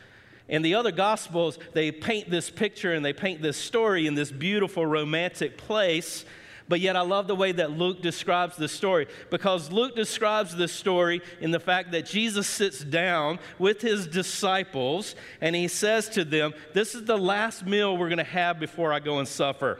And 0.47 0.63
the 0.63 0.75
other 0.75 0.91
gospels, 0.91 1.59
they 1.73 1.91
paint 1.91 2.29
this 2.29 2.49
picture 2.49 2.93
and 2.93 3.03
they 3.03 3.13
paint 3.13 3.41
this 3.41 3.57
story 3.57 4.07
in 4.07 4.15
this 4.15 4.31
beautiful 4.31 4.85
romantic 4.85 5.57
place. 5.57 6.23
But 6.69 6.79
yet, 6.79 6.95
I 6.95 7.01
love 7.01 7.27
the 7.27 7.35
way 7.35 7.53
that 7.53 7.71
Luke 7.71 8.01
describes 8.01 8.55
the 8.55 8.67
story 8.67 9.07
because 9.29 9.71
Luke 9.71 9.95
describes 9.95 10.55
the 10.55 10.67
story 10.67 11.21
in 11.41 11.51
the 11.51 11.59
fact 11.59 11.91
that 11.91 12.05
Jesus 12.05 12.47
sits 12.47 12.79
down 12.79 13.39
with 13.57 13.81
his 13.81 14.05
disciples 14.07 15.15
and 15.41 15.55
he 15.55 15.67
says 15.67 16.09
to 16.09 16.23
them, 16.23 16.53
This 16.73 16.93
is 16.93 17.05
the 17.05 17.17
last 17.17 17.65
meal 17.65 17.97
we're 17.97 18.09
going 18.09 18.17
to 18.17 18.23
have 18.23 18.59
before 18.59 18.93
I 18.93 18.99
go 18.99 19.19
and 19.19 19.27
suffer. 19.27 19.79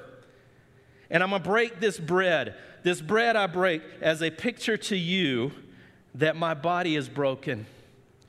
And 1.10 1.24
I'm 1.24 1.30
going 1.30 1.42
to 1.42 1.50
break 1.50 1.80
this 1.80 2.00
bread. 2.00 2.56
This 2.84 3.02
bread 3.02 3.36
I 3.36 3.48
break 3.48 3.82
as 4.02 4.22
a 4.22 4.30
picture 4.30 4.78
to 4.78 4.96
you 4.96 5.52
that 6.16 6.36
my 6.36 6.54
body 6.54 6.96
is 6.96 7.08
broken 7.10 7.66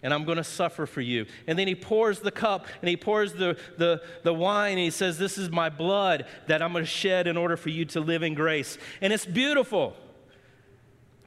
and 0.03 0.15
I'm 0.15 0.25
going 0.25 0.37
to 0.37 0.45
suffer 0.45 0.87
for 0.87 1.01
you. 1.01 1.27
And 1.47 1.59
then 1.59 1.67
he 1.67 1.75
pours 1.75 2.21
the 2.21 2.31
cup 2.31 2.67
and 2.81 2.89
he 2.89 2.97
pours 2.97 3.33
the, 3.33 3.57
the, 3.77 4.03
the 4.23 4.33
wine 4.33 4.73
and 4.73 4.81
he 4.81 4.91
says, 4.91 5.19
This 5.19 5.39
is 5.39 5.51
my 5.51 5.69
blood 5.69 6.27
that 6.47 6.63
I'm 6.63 6.73
going 6.73 6.85
to 6.85 6.91
shed 6.91 7.27
in 7.27 7.37
order 7.37 7.57
for 7.57 7.71
you 7.71 7.85
to 7.87 8.01
live 8.01 8.23
in 8.23 8.35
grace. 8.35 8.79
And 9.01 9.13
it's 9.13 9.27
beautiful. 9.27 9.97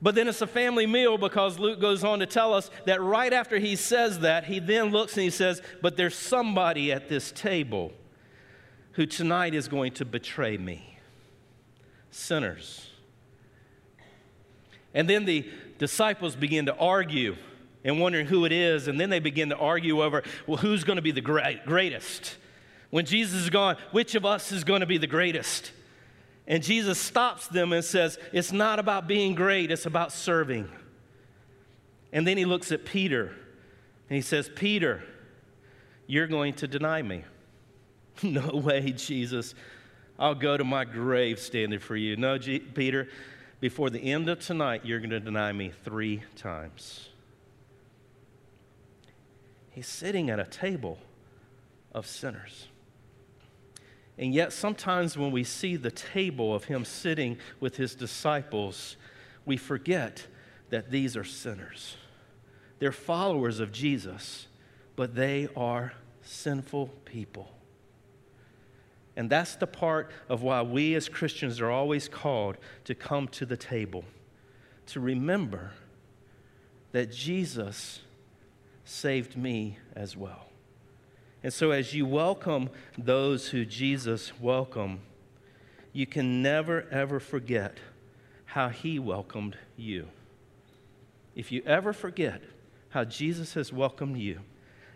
But 0.02 0.16
then 0.16 0.28
it's 0.28 0.42
a 0.42 0.48
family 0.48 0.88
meal 0.88 1.18
because 1.18 1.60
Luke 1.60 1.80
goes 1.80 2.04
on 2.04 2.20
to 2.20 2.26
tell 2.26 2.54
us 2.54 2.72
that 2.86 3.02
right 3.02 3.32
after 3.32 3.60
he 3.60 3.76
says 3.76 4.22
that, 4.22 4.46
he 4.46 4.60
then 4.60 4.86
looks 4.90 5.14
and 5.14 5.24
he 5.24 5.30
says, 5.30 5.62
But 5.82 5.98
there's 5.98 6.16
somebody 6.16 6.92
at 6.92 7.10
this 7.10 7.32
table 7.32 7.92
who 8.94 9.06
tonight 9.06 9.54
is 9.54 9.68
going 9.68 9.94
to 9.94 10.06
betray 10.06 10.58
me. 10.58 10.90
Sinners. 12.12 12.88
And 14.93 15.10
then 15.10 15.26
the 15.26 15.50
disciples 15.78 16.36
begin 16.36 16.67
to 16.67 16.76
argue 16.76 17.36
and 17.84 18.00
wondering 18.00 18.28
who 18.28 18.45
it 18.45 18.52
is, 18.52 18.88
and 18.88 19.00
then 19.00 19.10
they 19.10 19.19
begin 19.19 19.50
to 19.50 19.58
argue 19.58 20.04
over, 20.04 20.21
well, 20.45 20.58
who's 20.58 20.84
going 20.84 20.97
to 20.97 21.02
be 21.02 21.12
the 21.12 21.21
great, 21.21 21.65
greatest? 21.65 22.38
When 22.91 23.06
Jesus 23.06 23.41
is 23.41 23.50
gone, 23.50 23.78
which 23.91 24.15
of 24.15 24.26
us 24.26 24.52
is 24.52 24.63
going 24.63 24.82
to 24.82 24.86
be 24.86 24.97
the 24.97 25.08
greatest? 25.08 25.71
And 26.45 26.62
Jesus 26.62 27.00
stops 27.00 27.47
them 27.47 27.71
and 27.74 27.84
says, 27.84 28.19
It's 28.34 28.52
not 28.52 28.78
about 28.78 29.08
being 29.08 29.34
great, 29.34 29.71
it's 29.71 29.86
about 29.86 30.12
serving. 30.12 30.69
And 32.12 32.28
then 32.28 32.38
he 32.38 32.45
looks 32.45 32.71
at 32.71 32.86
Peter 32.86 33.28
and 34.10 34.15
he 34.15 34.21
says, 34.21 34.50
Peter, 34.54 35.02
you're 36.08 36.28
going 36.28 36.54
to 36.56 36.67
deny 36.67 37.02
me. 37.02 37.24
no 38.24 38.50
way, 38.50 38.91
Jesus. 38.91 39.56
I'll 40.22 40.36
go 40.36 40.56
to 40.56 40.64
my 40.64 40.86
grave 40.86 41.40
standing 41.40 41.80
for 41.80 41.96
you. 41.96 42.16
No, 42.16 42.38
G- 42.38 42.60
Peter, 42.60 43.10
before 43.60 43.90
the 43.90 44.00
end 44.00 44.30
of 44.30 44.40
tonight, 44.40 44.86
you're 44.86 45.00
going 45.00 45.10
to 45.10 45.20
deny 45.20 45.52
me 45.52 45.72
three 45.84 46.22
times. 46.36 47.10
He's 49.72 49.88
sitting 49.88 50.30
at 50.30 50.40
a 50.40 50.44
table 50.44 51.00
of 51.92 52.06
sinners. 52.06 52.68
And 54.16 54.32
yet, 54.32 54.54
sometimes 54.54 55.18
when 55.18 55.32
we 55.32 55.44
see 55.44 55.76
the 55.76 55.90
table 55.90 56.54
of 56.54 56.66
him 56.66 56.86
sitting 56.86 57.40
with 57.60 57.78
his 57.78 57.96
disciples, 57.96 58.98
we 59.48 59.58
forget 59.58 60.28
that 60.70 60.92
these 60.92 61.18
are 61.18 61.24
sinners. 61.24 61.96
They're 62.78 62.92
followers 62.92 63.60
of 63.60 63.72
Jesus, 63.72 64.46
but 64.96 65.16
they 65.16 65.50
are 65.56 65.94
sinful 66.22 66.90
people. 67.06 67.52
And 69.15 69.30
that's 69.30 69.56
the 69.56 69.67
part 69.67 70.12
of 70.30 70.41
why 70.41 70.62
we 70.62 70.95
as 70.95 71.10
Christians 71.10 71.60
are 71.60 71.69
always 71.69 72.08
called 72.08 72.58
to 72.86 72.95
come 72.95 73.28
to 73.30 73.45
the 73.45 73.58
table, 73.58 74.06
to 74.88 75.00
remember 75.00 75.71
that 76.91 77.12
Jesus 77.12 78.02
saved 78.86 79.38
me 79.38 79.78
as 79.95 80.15
well. 80.15 80.47
And 81.43 81.52
so, 81.52 81.71
as 81.71 81.93
you 81.93 82.06
welcome 82.06 82.69
those 82.97 83.50
who 83.50 83.65
Jesus 83.65 84.32
welcomed, 84.39 85.00
you 85.91 86.06
can 86.06 86.41
never, 86.41 86.88
ever 86.91 87.19
forget 87.19 87.78
how 88.45 88.69
he 88.69 89.00
welcomed 89.00 89.58
you. 89.76 90.08
If 91.36 91.52
you 91.52 91.63
ever 91.65 91.93
forget 91.93 92.41
how 92.89 93.06
Jesus 93.06 93.56
has 93.56 93.74
welcomed 93.74 94.17
you, 94.17 94.41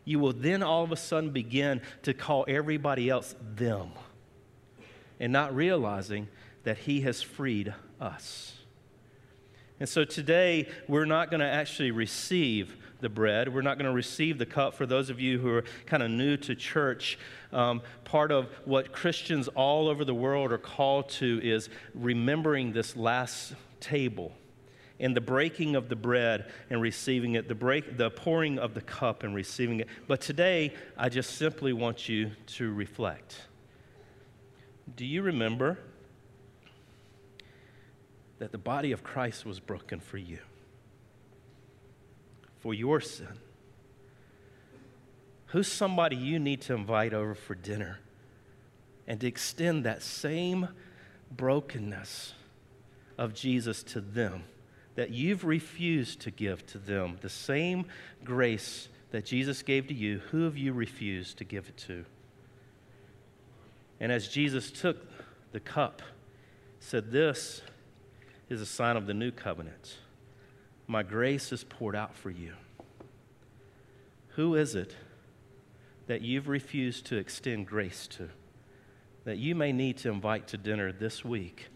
you 0.04 0.19
will 0.19 0.34
then 0.34 0.62
all 0.62 0.84
of 0.84 0.91
a 0.91 0.97
sudden 0.97 1.32
begin 1.32 1.82
to 2.04 2.13
call 2.13 2.45
everybody 2.47 3.10
else 3.10 3.36
them 3.56 3.91
and 5.19 5.32
not 5.32 5.56
realizing 5.56 6.28
that 6.63 6.80
He 6.80 7.01
has 7.01 7.21
freed 7.21 7.73
us. 7.99 8.54
And 9.80 9.89
so 9.89 10.06
today, 10.06 10.69
we're 10.88 11.06
not 11.06 11.30
going 11.30 11.41
to 11.41 11.45
actually 11.45 11.91
receive 11.91 12.78
the 13.01 13.10
bread. 13.10 13.54
We're 13.54 13.62
not 13.62 13.78
going 13.78 13.89
to 13.89 13.95
receive 13.95 14.38
the 14.38 14.45
cup. 14.45 14.73
For 14.73 14.86
those 14.86 15.10
of 15.10 15.19
you 15.19 15.38
who 15.38 15.49
are 15.49 15.63
kind 15.86 16.01
of 16.01 16.10
new 16.10 16.38
to 16.38 16.56
church, 16.56 17.19
um, 17.51 17.82
part 18.06 18.32
of 18.32 18.49
what 18.63 18.93
Christians 18.93 19.47
all 19.49 19.89
over 19.89 20.06
the 20.06 20.13
world 20.13 20.51
are 20.51 20.58
called 20.58 21.10
to 21.10 21.41
is 21.43 21.69
remembering 21.93 22.71
this 22.71 22.95
last 22.95 23.54
table 23.80 24.32
and 24.99 25.15
the 25.15 25.21
breaking 25.21 25.75
of 25.75 25.89
the 25.89 25.95
bread 25.95 26.51
and 26.69 26.82
receiving 26.82 27.36
it, 27.36 27.49
the, 27.49 27.56
break, 27.56 27.97
the 27.97 28.10
pouring 28.10 28.58
of 28.58 28.73
the 28.73 28.82
cup 28.82 29.23
and 29.23 29.36
receiving 29.36 29.82
it. 29.82 29.89
But 30.08 30.21
today, 30.21 30.73
I 30.97 31.10
just 31.10 31.36
simply 31.36 31.73
want 31.73 32.08
you 32.08 32.32
to 32.47 32.73
reflect. 32.73 33.41
Do 34.93 35.06
you 35.06 35.21
remember 35.21 35.80
that 38.39 38.52
the 38.52 38.58
body 38.58 38.91
of 38.91 39.04
Christ 39.04 39.45
was 39.45 39.60
broken 39.60 40.00
for 40.00 40.17
you, 40.17 40.39
for 42.60 42.74
your 42.74 43.02
sin? 43.02 43.39
Who's 45.48 45.67
somebody 45.67 46.15
you 46.15 46.38
need 46.38 46.62
to 46.62 46.74
invite 46.74 47.13
over 47.13 47.34
for 47.34 47.56
dinner 47.56 48.00
and 49.08 49.19
to 49.21 49.28
extend 49.28 49.86
that 49.86 50.04
same 50.04 50.67
brokenness 51.32 52.34
of 53.17 53.34
Jesus 53.34 53.84
to 53.84 54.02
them 54.02 54.43
that 54.95 55.12
you've 55.12 55.45
refused 55.45 56.21
to 56.21 56.32
give 56.32 56.65
to 56.67 56.78
them? 56.78 57.17
The 57.21 57.30
same 57.30 57.86
grace 58.24 58.89
that 59.12 59.26
Jesus 59.26 59.62
gave 59.62 59.88
to 59.88 59.93
you, 59.93 60.19
who 60.32 60.43
have 60.43 60.58
you 60.58 60.74
refused 60.74 61.38
to 61.38 61.43
give 61.43 61.69
it 61.69 61.78
to? 61.78 62.06
And 63.99 64.12
as 64.12 64.27
Jesus 64.27 64.71
took 64.71 64.97
the 65.51 65.60
cup, 65.60 66.01
said, 66.79 67.12
This 67.12 67.62
is 68.49 68.62
a 68.62 68.65
sign 68.65 68.97
of 68.97 69.08
the 69.08 69.13
new 69.13 69.31
covenant. 69.31 69.97
My 70.88 71.01
grace 71.03 71.51
is 71.51 71.63
poured 71.63 71.95
out 71.95 72.15
for 72.15 72.29
you. 72.29 72.53
Who 74.29 74.55
is 74.55 74.75
it 74.75 74.95
that 76.08 76.21
you've 76.21 76.47
refused 76.47 77.05
to 77.08 77.17
extend 77.17 77.67
grace 77.67 78.05
to? 78.08 78.29
That 79.23 79.38
you 79.38 79.55
may 79.55 79.71
need 79.71 79.97
to 79.97 80.10
invite 80.10 80.47
to 80.49 80.58
dinner 80.58 80.91
this 80.91 81.25
week 81.25 81.69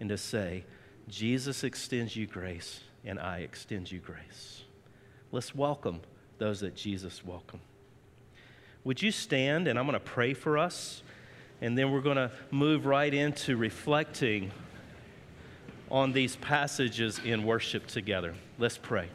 and 0.00 0.08
to 0.08 0.16
say, 0.16 0.64
Jesus 1.08 1.62
extends 1.62 2.16
you 2.16 2.26
grace, 2.26 2.80
and 3.04 3.18
I 3.18 3.38
extend 3.38 3.92
you 3.92 3.98
grace. 3.98 4.62
Let's 5.30 5.54
welcome 5.54 6.00
those 6.38 6.60
that 6.60 6.74
Jesus 6.74 7.24
welcomed. 7.24 7.62
Would 8.84 9.02
you 9.02 9.10
stand 9.10 9.68
and 9.68 9.78
I'm 9.78 9.86
going 9.86 9.94
to 9.94 10.00
pray 10.00 10.32
for 10.32 10.56
us? 10.56 11.02
And 11.60 11.76
then 11.76 11.90
we're 11.90 12.02
going 12.02 12.16
to 12.16 12.30
move 12.50 12.86
right 12.86 13.12
into 13.12 13.56
reflecting 13.56 14.50
on 15.90 16.12
these 16.12 16.36
passages 16.36 17.20
in 17.24 17.44
worship 17.44 17.86
together. 17.86 18.34
Let's 18.58 18.76
pray. 18.76 19.08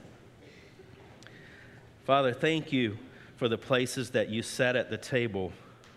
Father, 2.06 2.34
thank 2.34 2.72
you 2.72 2.98
for 3.36 3.48
the 3.48 3.58
places 3.58 4.12
that 4.12 4.30
you 4.30 4.42
sat 4.42 4.76
at 4.76 4.90
the 4.90 4.98
table 4.98 5.54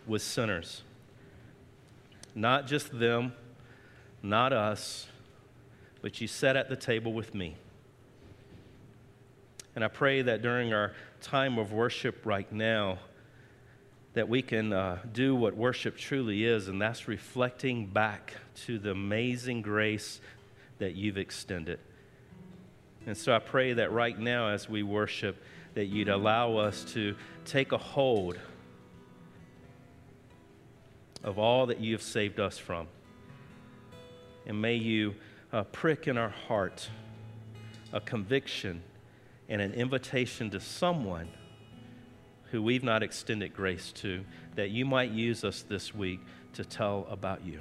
with 0.06 0.22
sinners. 0.22 0.82
Not 2.34 2.66
just 2.66 2.98
them, 2.98 3.32
not 4.22 4.52
us, 4.52 5.06
but 6.02 6.20
you 6.20 6.26
sat 6.26 6.56
at 6.56 6.68
the 6.68 6.76
table 6.76 7.12
with 7.12 7.34
me. 7.34 7.56
And 9.74 9.84
I 9.84 9.88
pray 9.88 10.22
that 10.22 10.42
during 10.42 10.72
our 10.72 10.92
time 11.20 11.58
of 11.58 11.72
worship 11.72 12.26
right 12.26 12.50
now, 12.52 12.98
that 14.14 14.28
we 14.28 14.42
can 14.42 14.72
uh, 14.72 14.98
do 15.12 15.34
what 15.34 15.56
worship 15.56 15.96
truly 15.96 16.44
is, 16.44 16.68
and 16.68 16.80
that's 16.80 17.08
reflecting 17.08 17.86
back 17.86 18.34
to 18.54 18.78
the 18.78 18.92
amazing 18.92 19.60
grace 19.60 20.20
that 20.78 20.94
you've 20.94 21.18
extended. 21.18 21.80
And 23.06 23.16
so 23.16 23.34
I 23.34 23.40
pray 23.40 23.74
that 23.74 23.92
right 23.92 24.18
now, 24.18 24.48
as 24.48 24.68
we 24.68 24.82
worship, 24.82 25.36
that 25.74 25.86
you'd 25.86 26.08
allow 26.08 26.56
us 26.56 26.84
to 26.94 27.16
take 27.44 27.72
a 27.72 27.78
hold 27.78 28.38
of 31.24 31.38
all 31.38 31.66
that 31.66 31.80
you 31.80 31.92
have 31.92 32.02
saved 32.02 32.38
us 32.38 32.56
from. 32.56 32.86
And 34.46 34.60
may 34.62 34.76
you 34.76 35.14
uh, 35.52 35.64
prick 35.64 36.06
in 36.06 36.16
our 36.16 36.28
heart 36.28 36.88
a 37.92 38.00
conviction 38.00 38.82
and 39.48 39.60
an 39.60 39.72
invitation 39.72 40.50
to 40.50 40.60
someone 40.60 41.28
who 42.54 42.62
we've 42.62 42.84
not 42.84 43.02
extended 43.02 43.52
grace 43.52 43.90
to, 43.90 44.24
that 44.54 44.70
you 44.70 44.84
might 44.84 45.10
use 45.10 45.42
us 45.42 45.62
this 45.62 45.92
week 45.92 46.20
to 46.52 46.64
tell 46.64 47.04
about 47.10 47.44
you. 47.44 47.60